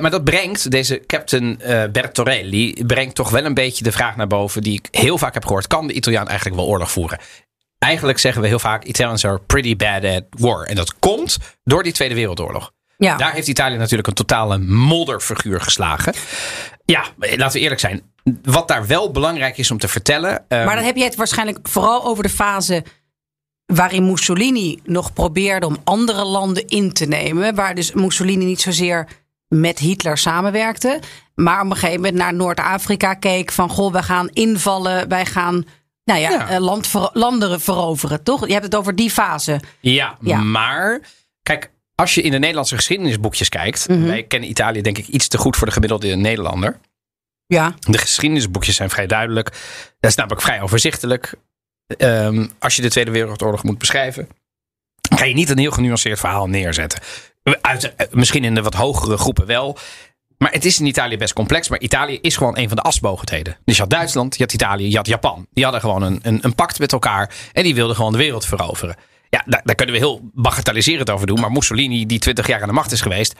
[0.00, 4.26] Maar dat brengt, deze captain eh, Bertorelli, brengt toch wel een beetje de vraag naar
[4.26, 5.66] boven die ik heel vaak heb gehoord.
[5.66, 7.18] Kan de Italiaan eigenlijk wel oorlog voeren?
[7.80, 10.64] Eigenlijk zeggen we heel vaak, Italians are pretty bad at war.
[10.66, 12.72] En dat komt door die Tweede Wereldoorlog.
[12.96, 13.16] Ja.
[13.16, 16.12] Daar heeft Italië natuurlijk een totale modderfiguur geslagen.
[16.84, 18.02] Ja, laten we eerlijk zijn.
[18.42, 20.44] Wat daar wel belangrijk is om te vertellen.
[20.48, 22.84] eh, Maar dan heb je het waarschijnlijk vooral over de fase
[23.66, 27.54] waarin Mussolini nog probeerde om andere landen in te nemen.
[27.54, 29.08] Waar dus Mussolini niet zozeer
[29.48, 31.00] met Hitler samenwerkte.
[31.34, 33.68] Maar op een gegeven moment naar Noord-Afrika keek van...
[33.70, 35.64] goh, we gaan invallen, wij gaan
[36.04, 36.48] nou ja, Ja.
[36.48, 38.46] eh, land ver- landen veroveren, toch?
[38.46, 39.60] Je hebt het over die fase.
[39.80, 40.36] Ja, Ja.
[40.38, 41.00] maar
[41.42, 43.88] kijk, als je in de Nederlandse geschiedenisboekjes kijkt.
[43.88, 44.02] Mhm.
[44.06, 46.78] Wij kennen Italië denk ik iets te goed voor de gemiddelde Nederlander.
[47.46, 49.50] Ja, De geschiedenisboekjes zijn vrij duidelijk.
[50.00, 51.34] Dat is namelijk vrij overzichtelijk.
[51.86, 54.28] Ehm, als je de Tweede Wereldoorlog moet beschrijven,
[55.16, 57.00] kan je niet een heel genuanceerd verhaal neerzetten.
[57.60, 59.78] Uit, eh, misschien in de wat hogere groepen wel.
[60.42, 61.68] Maar het is in Italië best complex.
[61.68, 63.56] Maar Italië is gewoon een van de asmogendheden.
[63.64, 65.46] Dus je had Duitsland, je had Italië, je had Japan.
[65.52, 67.30] Die hadden gewoon een, een, een pact met elkaar.
[67.52, 68.96] En die wilden gewoon de wereld veroveren.
[69.28, 71.40] Ja, daar, daar kunnen we heel bagatelliserend over doen.
[71.40, 73.34] Maar Mussolini, die 20 jaar aan de macht is geweest.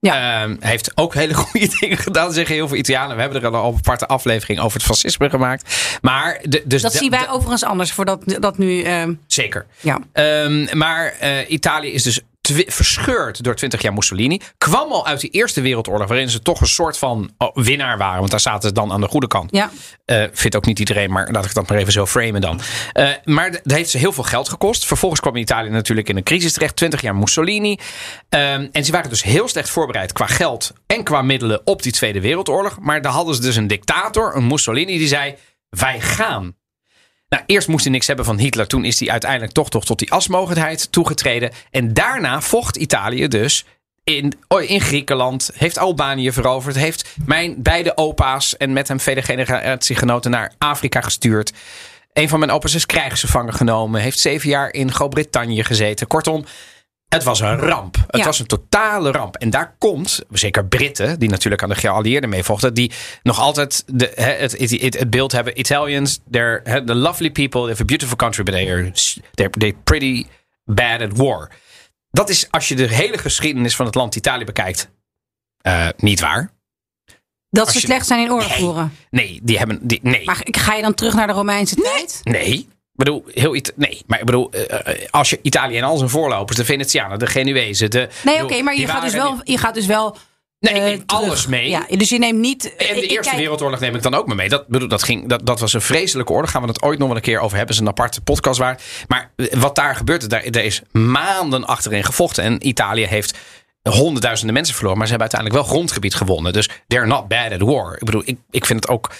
[0.00, 0.42] Ja.
[0.42, 3.16] ehm, heeft ook hele goede dingen gedaan, zeggen heel veel Italianen.
[3.16, 5.96] We hebben er al een aparte aflevering over het fascisme gemaakt.
[6.00, 8.82] Maar de, dus dat de- zien wij de- overigens anders voordat dat nu...
[8.82, 9.66] eh, Zeker.
[9.80, 9.98] ja.
[10.12, 12.20] Ehm, maar eh, Italië is dus
[12.66, 14.40] verscheurd door 20 jaar Mussolini.
[14.58, 18.18] Kwam al uit die Eerste Wereldoorlog, waarin ze toch een soort van oh, winnaar waren.
[18.18, 19.50] Want daar zaten ze dan aan de goede kant.
[19.50, 19.70] Ja.
[20.04, 22.60] Eh, vindt ook niet iedereen, maar laat ik dat maar even zo framen dan.
[22.92, 24.86] Eh, maar dat heeft ze heel veel geld gekost.
[24.86, 26.76] Vervolgens kwam Italië natuurlijk in een crisis terecht.
[26.76, 27.78] 20 jaar Mussolini.
[28.28, 31.92] Ehm, en ze waren dus heel slecht voorbereid qua geld en qua middelen op die
[31.92, 32.78] Tweede Wereldoorlog.
[32.80, 35.34] Maar daar hadden ze dus een dictator, een Mussolini, die zei:
[35.68, 36.54] Wij gaan.
[37.32, 38.66] Nou, eerst moest hij niks hebben van Hitler.
[38.66, 41.50] Toen is hij uiteindelijk toch, toch tot die asmogendheid toegetreden.
[41.70, 43.64] En daarna vocht Italië dus
[44.04, 45.50] in, oh, in Griekenland.
[45.54, 46.76] Heeft Albanië veroverd.
[46.76, 51.52] Heeft mijn beide opa's en met hem vele generatiegenoten naar Afrika gestuurd.
[52.12, 54.00] Een van mijn opa's is krijgsgevangen genomen.
[54.00, 56.06] Heeft zeven jaar in Groot-Brittannië gezeten.
[56.06, 56.44] Kortom,
[57.12, 57.96] het was een ramp.
[58.06, 58.24] Het Ja.
[58.24, 59.36] was een totale ramp.
[59.36, 62.92] En daar komt, zeker Britten, die natuurlijk aan de geallieerden mee vochten, die
[63.22, 67.68] nog altijd de, het, het, het, het beeld hebben: Italians, they're the lovely people, they
[67.70, 68.90] have a beautiful country, but they're,
[69.34, 70.26] they're, they're pretty
[70.64, 71.50] bad at war.
[72.10, 74.88] Dat is, als je de hele geschiedenis van het land Italië bekijkt,
[75.60, 76.50] eh, niet waar.
[77.50, 78.58] Dat Als ze slecht zijn in oorlog Nee.
[78.58, 78.92] voeren.
[79.10, 79.78] Nee, die hebben.
[79.86, 80.24] Die, nee.
[80.24, 82.20] Maar ga je dan terug naar de Romeinse tijd?
[82.22, 82.68] Nee.
[82.92, 85.96] Ik bedoel, heel Ita- nee, maar ik bedoel, eh, eh, als je Italië en al
[85.96, 88.08] zijn voorlopers, de Venetianen, de Genuezen, de.
[88.24, 90.16] Nee, oké, maar je gaat, dus wel, je gaat dus wel.
[90.60, 91.68] Nee, ik eh, neem alles mee.
[91.68, 92.76] Ja, dus je neemt niet.
[92.76, 94.48] En de ik Eerste kijk- Wereldoorlog neem ik dan ook maar mee.
[94.48, 96.50] Dat, bedoel, dat, ging, dat, dat was een vreselijke oorlog.
[96.50, 97.74] Gaan we het ooit nog wel een keer over hebben.
[97.74, 98.82] is een aparte podcast waard.
[99.08, 102.44] Maar wat daar gebeurt, daar, daar is maanden achterin gevochten.
[102.44, 103.38] En Italië heeft
[103.82, 104.98] honderdduizenden mensen verloren.
[104.98, 106.52] Maar ze hebben uiteindelijk wel grondgebied gewonnen.
[106.52, 107.92] Dus they're not bad at war.
[107.94, 109.10] Ik bedoel, ik, ik vind het ook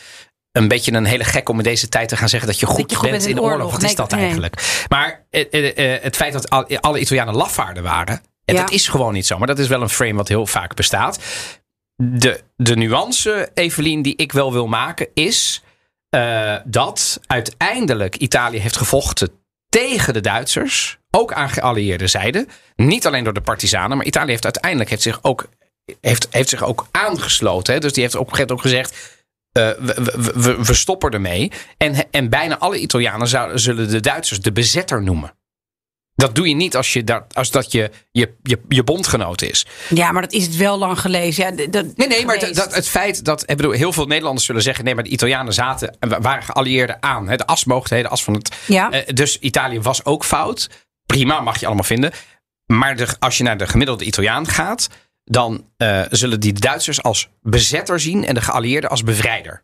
[0.53, 2.91] een beetje een hele gek om in deze tijd te gaan zeggen dat je goed,
[2.91, 3.57] je goed bent bent in in oorlog.
[3.59, 3.73] oorlog.
[3.73, 4.21] Wat is dat nee.
[4.21, 4.85] eigenlijk?
[4.89, 8.21] Maar eh, eh, eh, het feit dat al- alle Italianen lafaarden waren.
[8.45, 8.61] En Ja.
[8.61, 9.39] dat is gewoon niet zo.
[9.39, 11.19] Maar dat is wel een frame wat heel vaak bestaat.
[11.97, 15.63] De, de nuance, Evelien, die ik wel wil maken, is
[16.65, 19.31] dat uiteindelijk Italië heeft gevochten
[19.69, 22.47] tegen de Duitsers ook aan geallieerde zijde.
[22.77, 25.49] Niet alleen door de partisanen, maar Italië heeft uiteindelijk heeft zich ook,
[26.01, 27.75] heeft, heeft zich ook aangesloten.
[27.75, 27.81] Hè?
[27.81, 29.21] Dus die heeft op een gegeven moment ook gezegd.
[29.53, 31.53] Eh, we, we, we, we stoppen ermee.
[31.77, 35.33] En, en bijna alle Italianen zouden, zullen de Duitsers de bezetter noemen.
[36.15, 39.67] Dat doe je niet als, je dat, als dat je, je, je, je bondgenoot is.
[39.89, 41.45] Ja, maar dat is het wel lang gelezen.
[41.57, 43.41] Ja, d- d- Nee, nee, maar dat, het feit dat.
[43.51, 44.85] Ik bedoel, heel veel Nederlanders zullen zeggen.
[44.85, 45.97] Nee, maar de Italianen zaten.
[46.01, 47.29] en wa- waren geallieerden aan.
[47.29, 47.45] Hè, de
[47.87, 48.57] de as van het.
[48.67, 48.91] Ja.
[48.91, 50.69] eh, dus Italië was ook fout.
[51.07, 52.13] Prima, mag je allemaal vinden.
[52.67, 54.89] Maar de, als je naar de gemiddelde Italiaan gaat.
[55.33, 58.25] Dan eh, zullen die Duitsers als bezetter zien.
[58.25, 59.63] en de geallieerden als bevrijder.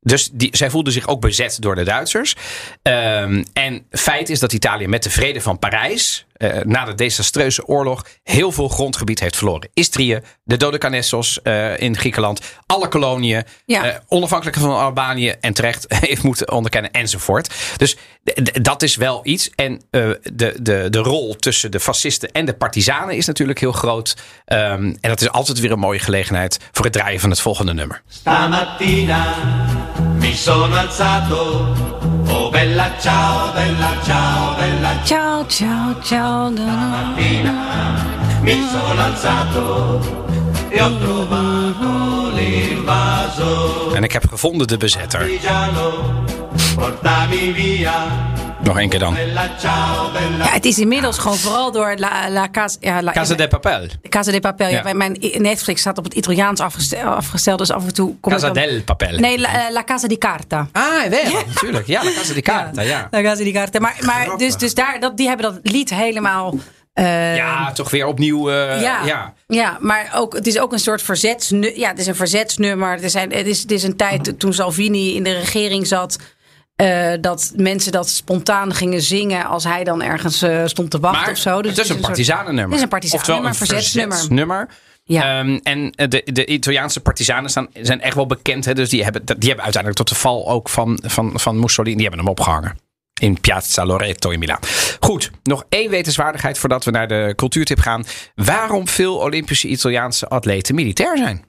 [0.00, 2.36] Dus die, zij voelden zich ook bezet door de Duitsers.
[2.82, 7.66] Ehm, en feit is dat Italië met de vrede van Parijs, eh, na de desastreuze
[7.66, 9.68] oorlog, heel veel grondgebied heeft verloren.
[9.74, 13.84] Istrië, de Dodecanessos eh in Griekenland, alle koloniën, Ja.
[13.84, 17.54] eh, onafhankelijk van Albanië en terecht heeft moeten onderkennen enzovoort.
[17.76, 17.96] Dus
[18.62, 19.50] dat is wel iets.
[19.54, 23.72] En eh, de, de, de rol tussen de fascisten en de partisanen is natuurlijk heel
[23.72, 24.16] groot.
[24.44, 27.74] Ehm, en dat is altijd weer een mooie gelegenheid voor het draaien van het volgende
[27.74, 28.02] nummer.
[28.08, 29.34] Stamattina
[30.26, 31.72] mi sono alzato.
[32.28, 36.50] Oh bella ciao, bella ciao, bella Ciao, ciao, ciao.
[36.50, 38.40] da, da.
[38.40, 40.24] Mi sono alzato
[40.70, 40.78] e.
[43.94, 45.28] En ik heb gevonden de bezetter.
[48.62, 49.16] Nog één keer dan.
[50.38, 53.86] Ja, het is inmiddels gewoon vooral door La, la Casa, ja, la, Casa de Papel.
[54.08, 54.68] Casa de Papel.
[54.68, 54.82] Ja.
[54.86, 54.92] Ja.
[54.92, 58.54] Mijn Netflix staat op het Italiaans afgesteld, afgesteld dus af en toe kom Casa ik
[58.54, 59.18] dan- del Papel.
[59.18, 60.68] Nee, la, eh, la Casa di Carta.
[60.72, 61.86] Ah, wel, natuurlijk.
[61.86, 63.08] Ja, la Casa di Carta, ja.
[63.10, 63.78] La Casa di Carta.
[63.80, 66.54] Maar, maar dus, dus daar, dat, die hebben dat lied helemaal...
[67.04, 68.50] eh, Ja, toch weer opnieuw.
[68.50, 69.34] eh, ja, ja.
[69.46, 69.78] ja.
[69.80, 71.78] maar ook, het is ook een soort verzetsnummer.
[71.78, 73.02] Ja, het is een verzetsnummer.
[73.02, 76.18] Er zijn, het, is, het is een tijd toen Salvini in de regering zat.
[76.76, 81.30] eh, dat mensen dat spontaan gingen zingen als hij dan ergens stond te wachten Maar
[81.30, 81.62] of zo.
[81.62, 82.64] Dus het is een partisanennummer.
[82.64, 84.68] Het is een partisanennummer, verzetsnummer.
[85.04, 85.38] Ja.
[85.38, 88.64] Ehm, en de, de Italiaanse partisanen staan, zijn echt wel bekend.
[88.64, 88.74] Hè?
[88.74, 91.94] Dus die hebben, die hebben uiteindelijk tot de val ook van, van, van Mussolini.
[91.94, 92.76] Die hebben hem opgehangen.
[93.20, 94.58] In Piazza Loreto in Milaan.
[95.00, 98.04] Goed, nog één wetenswaardigheid voordat we naar de cultuurtip gaan.
[98.34, 101.44] Waarom veel Olympische Italiaanse atleten militair zijn?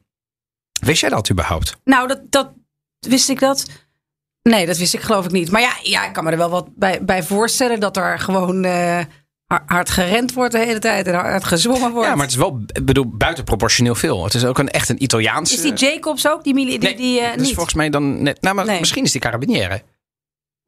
[0.80, 1.78] Wist jij dat überhaupt?
[1.84, 2.51] Nou, dat, dat
[2.99, 3.65] wist ik dat.
[4.41, 5.51] Nee, dat wist ik geloof ik niet.
[5.51, 8.63] Maar ja, ja ik kan me er wel wat bij, bij voorstellen dat er gewoon
[8.63, 8.99] eh,
[9.45, 12.07] har- hard gerend wordt de hele tijd en hard gezwommen wordt.
[12.07, 14.24] Ja, maar het is wel bedoel, buitenproportioneel veel.
[14.24, 15.53] Het is ook een, echt een Italiaanse...
[15.55, 16.43] Is die Jacobs ook?
[16.43, 17.53] Die, die, Nee, die eh, dat is niet?
[17.55, 18.41] volgens mij dan net...
[18.41, 18.80] Nou, maar Nee.
[18.80, 19.82] misschien is die carabinière.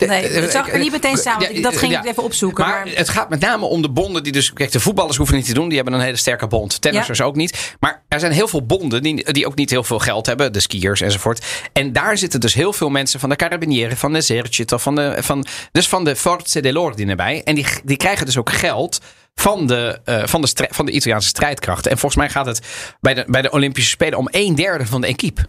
[0.08, 1.42] Nee, dat zag ik er niet meteen samen.
[1.46, 2.66] want ik- dat ging ik even opzoeken.
[2.66, 4.54] Maar, Maar, het gaat met name om de bonden die dus...
[4.54, 5.68] Kijk, de voetballers hoeven niet te doen.
[5.68, 6.82] Die hebben een hele sterke bond.
[6.82, 7.76] Tennissers ook niet.
[7.80, 10.54] Maar er zijn heel veel bonden die, die ook niet heel veel geld hebben.
[10.54, 11.46] De skiers enzovoort.
[11.74, 15.16] En daar zitten dus heel veel mensen van de carabinieri, van de esercito, van de,
[15.20, 17.42] van, dus van de forze dell'ordine bij.
[17.44, 19.00] En die, die krijgen dus ook geld
[19.36, 21.92] van de, eh, van, de strij- van de Italiaanse strijdkrachten.
[21.92, 22.60] En volgens mij gaat het
[23.02, 25.42] bij de, bij de Olympische Spelen om een derde van de equipe.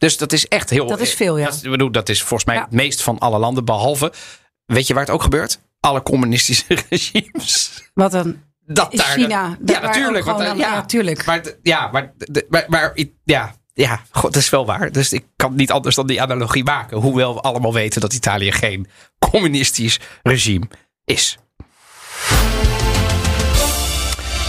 [0.00, 0.86] Dus dat is echt heel...
[0.86, 1.44] Dat is veel, ja.
[1.46, 2.62] Dat, bedoel, dat is volgens mij Ja.
[2.62, 3.64] het meest van alle landen.
[3.64, 4.12] Behalve,
[4.66, 5.60] weet je waar het ook gebeurt?
[5.80, 7.82] Alle communistische regimes.
[7.94, 8.42] wat dan?
[8.66, 9.56] Dat daar, China.
[9.66, 10.24] Ja, natuurlijk.
[10.24, 11.24] Want, eh, dan- ja, ja, tuurlijk.
[11.24, 12.12] Maar, ja, maar,
[12.48, 14.92] maar, maar ja, ja, god, dat is wel waar.
[14.92, 16.98] Dus ik kan niet anders dan die analogie maken.
[16.98, 18.88] Hoewel we allemaal weten dat Italië geen
[19.30, 20.68] communistisch regime
[21.04, 21.38] is.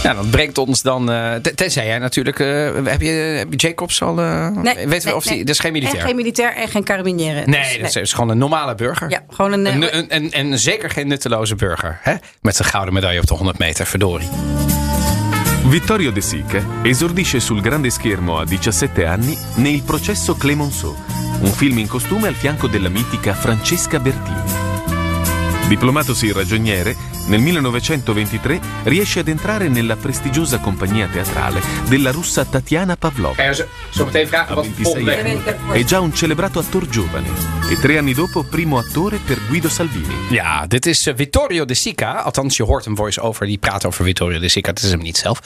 [0.02, 1.10] Ja, dat brengt ons dan.
[1.10, 2.38] eh, ten- tenzij jij natuurlijk.
[2.40, 2.46] eh,
[2.84, 4.20] heb, je, heb je Jacobs al.
[4.20, 5.32] eh, Nee, weten we nee, of die.
[5.34, 5.44] nee.
[5.44, 6.00] Dat is geen militair.
[6.00, 7.42] En geen militair en geen carabinieri.
[7.46, 9.10] nee, dat is, is gewoon een normale burger.
[9.10, 9.66] Ja, gewoon een...
[9.66, 11.98] En, en, en, en zeker geen nutteloze burger.
[12.02, 12.14] Hè?
[12.40, 14.28] Met zijn gouden medaille op de 100 meter, verdorie.
[15.68, 20.94] Vittorio De Sica esordisce sul grande schermo a 17 anni ne Il processo Clemenceau,
[21.42, 24.40] un film in costume al fianco della mitica Francesca Bertini.
[25.68, 26.96] Diplomatosi ragioniere,
[27.26, 33.34] nel 1923 riesce ad entrare nella prestigiosa compagnia teatrale della russa Tatiana Pavlova.
[33.34, 37.28] Vragen A wat 26 volgende anni è già un celebrato attor giovane
[37.70, 40.14] e tre anni dopo primo attore per Guido Salvini.
[40.30, 42.22] Ja, dit is eh, Vittorio De Sica.
[42.22, 44.70] Althans, je hoort een voice-over die praat over Vittorio De Sica.
[44.70, 45.40] Het is hem niet zelf.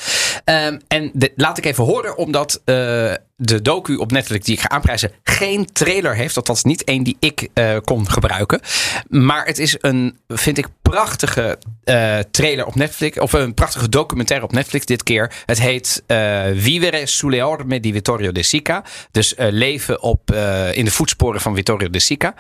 [0.45, 4.61] Ehm, en de- laat ik even horen, omdat eh, de docu op Netflix die ik
[4.61, 6.37] ga aanprijzen geen trailer heeft.
[6.37, 8.61] Althans, niet één die ik eh, kon gebruiken.
[9.09, 13.19] Maar het is een, vind ik, prachtige eh, trailer op Netflix.
[13.19, 15.33] Of een prachtige documentaire op Netflix dit keer.
[15.47, 18.85] Het heet eh, Vivere sulle orme di Vittorio De Sica.
[19.11, 20.31] Dus leven op,
[20.73, 22.35] in de voetsporen van Vittorio De Sica.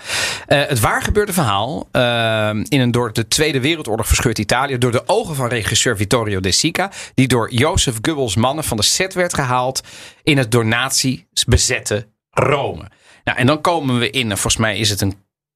[0.47, 1.89] Het waargebeurde verhaal
[2.69, 4.79] in een door de Tweede Wereldoorlog verscheurd Italië.
[4.79, 6.91] Door de ogen van regisseur Vittorio De Sica.
[7.15, 9.83] Die door Jozef Goebbels mannen van de set werd gehaald.
[10.27, 12.91] In het door nazi's bezette Rome.
[13.25, 15.15] Nou, en dan komen we in, en volgens mij is het een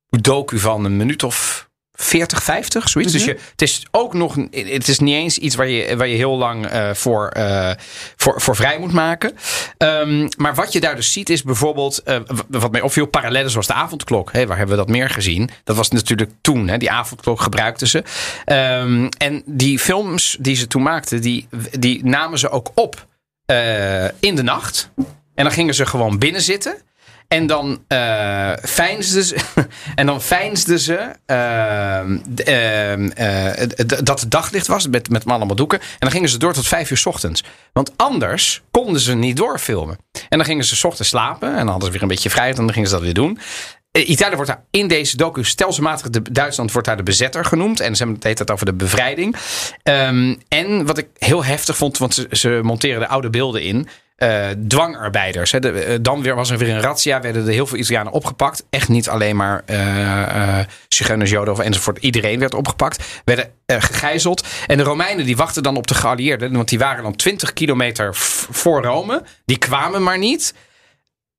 [0.09, 3.13] docu van een minuut of 40, 50, zoiets.
[3.13, 6.17] Dus je, het is ook nog, het is niet eens iets waar je, waar je
[6.17, 7.71] heel lang eh, voor, eh,
[8.17, 9.37] voor, voor vrij moet maken.
[9.77, 13.67] Ehm, maar wat je daar dus ziet is bijvoorbeeld, w- wat mij opviel, parallellen zoals
[13.67, 14.33] de avondklok.
[14.33, 15.51] Hè, waar hebben we dat meer gezien?
[15.65, 18.03] Dat was natuurlijk toen, hè, die avondklok gebruikten ze.
[18.45, 21.49] Ehm, en die films die ze toen maakten, die,
[21.79, 23.09] die namen ze ook op
[23.51, 24.91] eh, in de nacht.
[25.35, 26.77] En dan gingen ze gewoon binnen zitten.
[27.29, 27.85] En dan
[28.63, 29.37] veinsden ze,
[29.95, 33.69] en dan veinsden ze ehm, ehm, eh,
[34.03, 35.81] dat het daglicht was met, met allemaal doeken.
[35.81, 37.45] En dan gingen ze door tot vijf uur ochtends.
[37.73, 39.99] Want anders konden ze niet doorfilmen.
[40.29, 41.49] En dan gingen ze ochtends slapen.
[41.49, 42.59] En dan hadden ze weer een beetje vrijheid.
[42.59, 43.39] En dan gingen ze dat weer doen.
[43.93, 47.81] Eh, Italië wordt daar in deze docu stelselmatig, de, Duitsland wordt daar de bezetter genoemd.
[47.81, 49.37] En ze hebben het over de bevrijding.
[49.83, 53.89] Ehm, en wat ik heel heftig vond, want ze, ze monteren de oude beelden in.
[54.17, 55.53] eh, dwangarbeiders.
[55.53, 58.65] Eh, dan weer was er weer een razzia, werden er heel veel Italianen opgepakt.
[58.71, 59.65] Echt niet alleen maar
[60.89, 61.99] zigeuners, Joden of enzovoort.
[61.99, 64.47] Iedereen werd opgepakt, werden gegijzeld.
[64.67, 68.15] En de Romeinen die wachten dan op de geallieerden, want die waren dan 20 kilometer
[68.51, 69.23] voor Rome.
[69.45, 70.55] Die kwamen maar niet.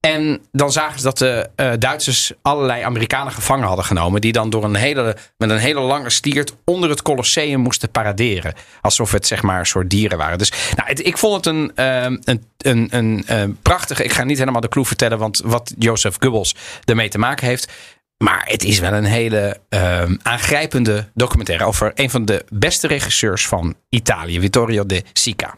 [0.02, 4.22] En dan zagen ze dat de eh, Duitsers allerlei Amerikanen gevangen hadden genomen.
[4.22, 8.54] Die dan door een hele, met een hele lange stiert onder het Colosseum moesten paraderen.
[8.82, 10.38] Alsof het zeg maar een soort dieren waren.
[10.38, 14.04] Dus nou, ik vond het een, ehm, een, een, een, eh, prachtige.
[14.04, 15.18] Ik ga niet helemaal de clue vertellen.
[15.18, 17.72] Want wat Joseph Goebbels ermee te maken heeft.
[18.18, 21.66] Maar het is wel een hele ehm, aangrijpende documentaire.
[21.66, 24.39] Over een van de beste regisseurs van Italië.
[24.39, 25.54] Vittorio De Sica.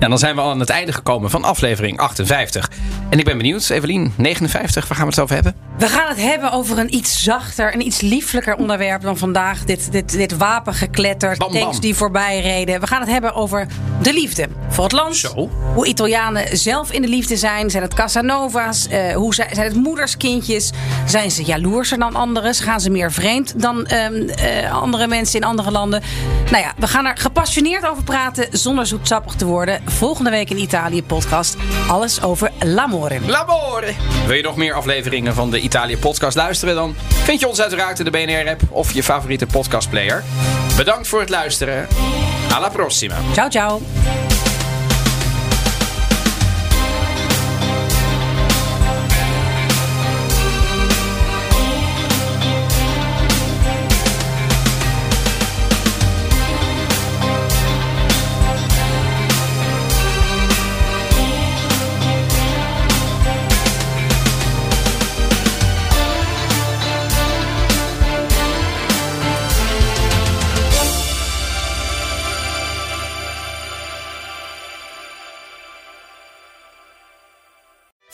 [0.00, 2.70] Ja, dan zijn we al aan het einde gekomen van aflevering 58.
[3.10, 5.69] En ik ben benieuwd, Evelien, 59, waar gaan we het over hebben?
[5.80, 9.64] We gaan het hebben over een iets zachter, een iets lieflijker onderwerp dan vandaag.
[9.64, 11.60] Dit, dit, dit wapengekletter, Bam, bam.
[11.60, 12.80] tanks die voorbij reden.
[12.80, 13.66] We gaan het hebben over
[14.02, 15.16] de liefde voor het land.
[15.16, 15.50] Zo.
[15.74, 17.70] Hoe Italianen zelf in de liefde zijn.
[17.70, 18.88] Zijn het Casanova's?
[18.88, 20.70] Eh, hoe zijn, zijn het moederskindjes?
[21.06, 22.54] Zijn ze jaloerser dan anderen?
[22.54, 26.02] Gaan ze meer vreemd dan ehm, eh, andere mensen in andere landen?
[26.50, 29.82] Nou ja, we gaan er gepassioneerd over praten zonder zoetsappig te worden.
[29.84, 31.56] Volgende week in Italië podcast.
[31.88, 33.20] Alles over l'amore.
[33.26, 33.94] Labore!
[34.26, 36.74] Wil je nog meer afleveringen van de Italië podcast luisteren?
[36.74, 40.24] Dan vind je ons uiteraard in de BNR-app of je favoriete podcastplayer.
[40.76, 41.88] Bedankt voor het luisteren.
[42.52, 43.16] Alla prossima.
[43.32, 43.80] Ciao, ciao.
[44.26, 44.29] %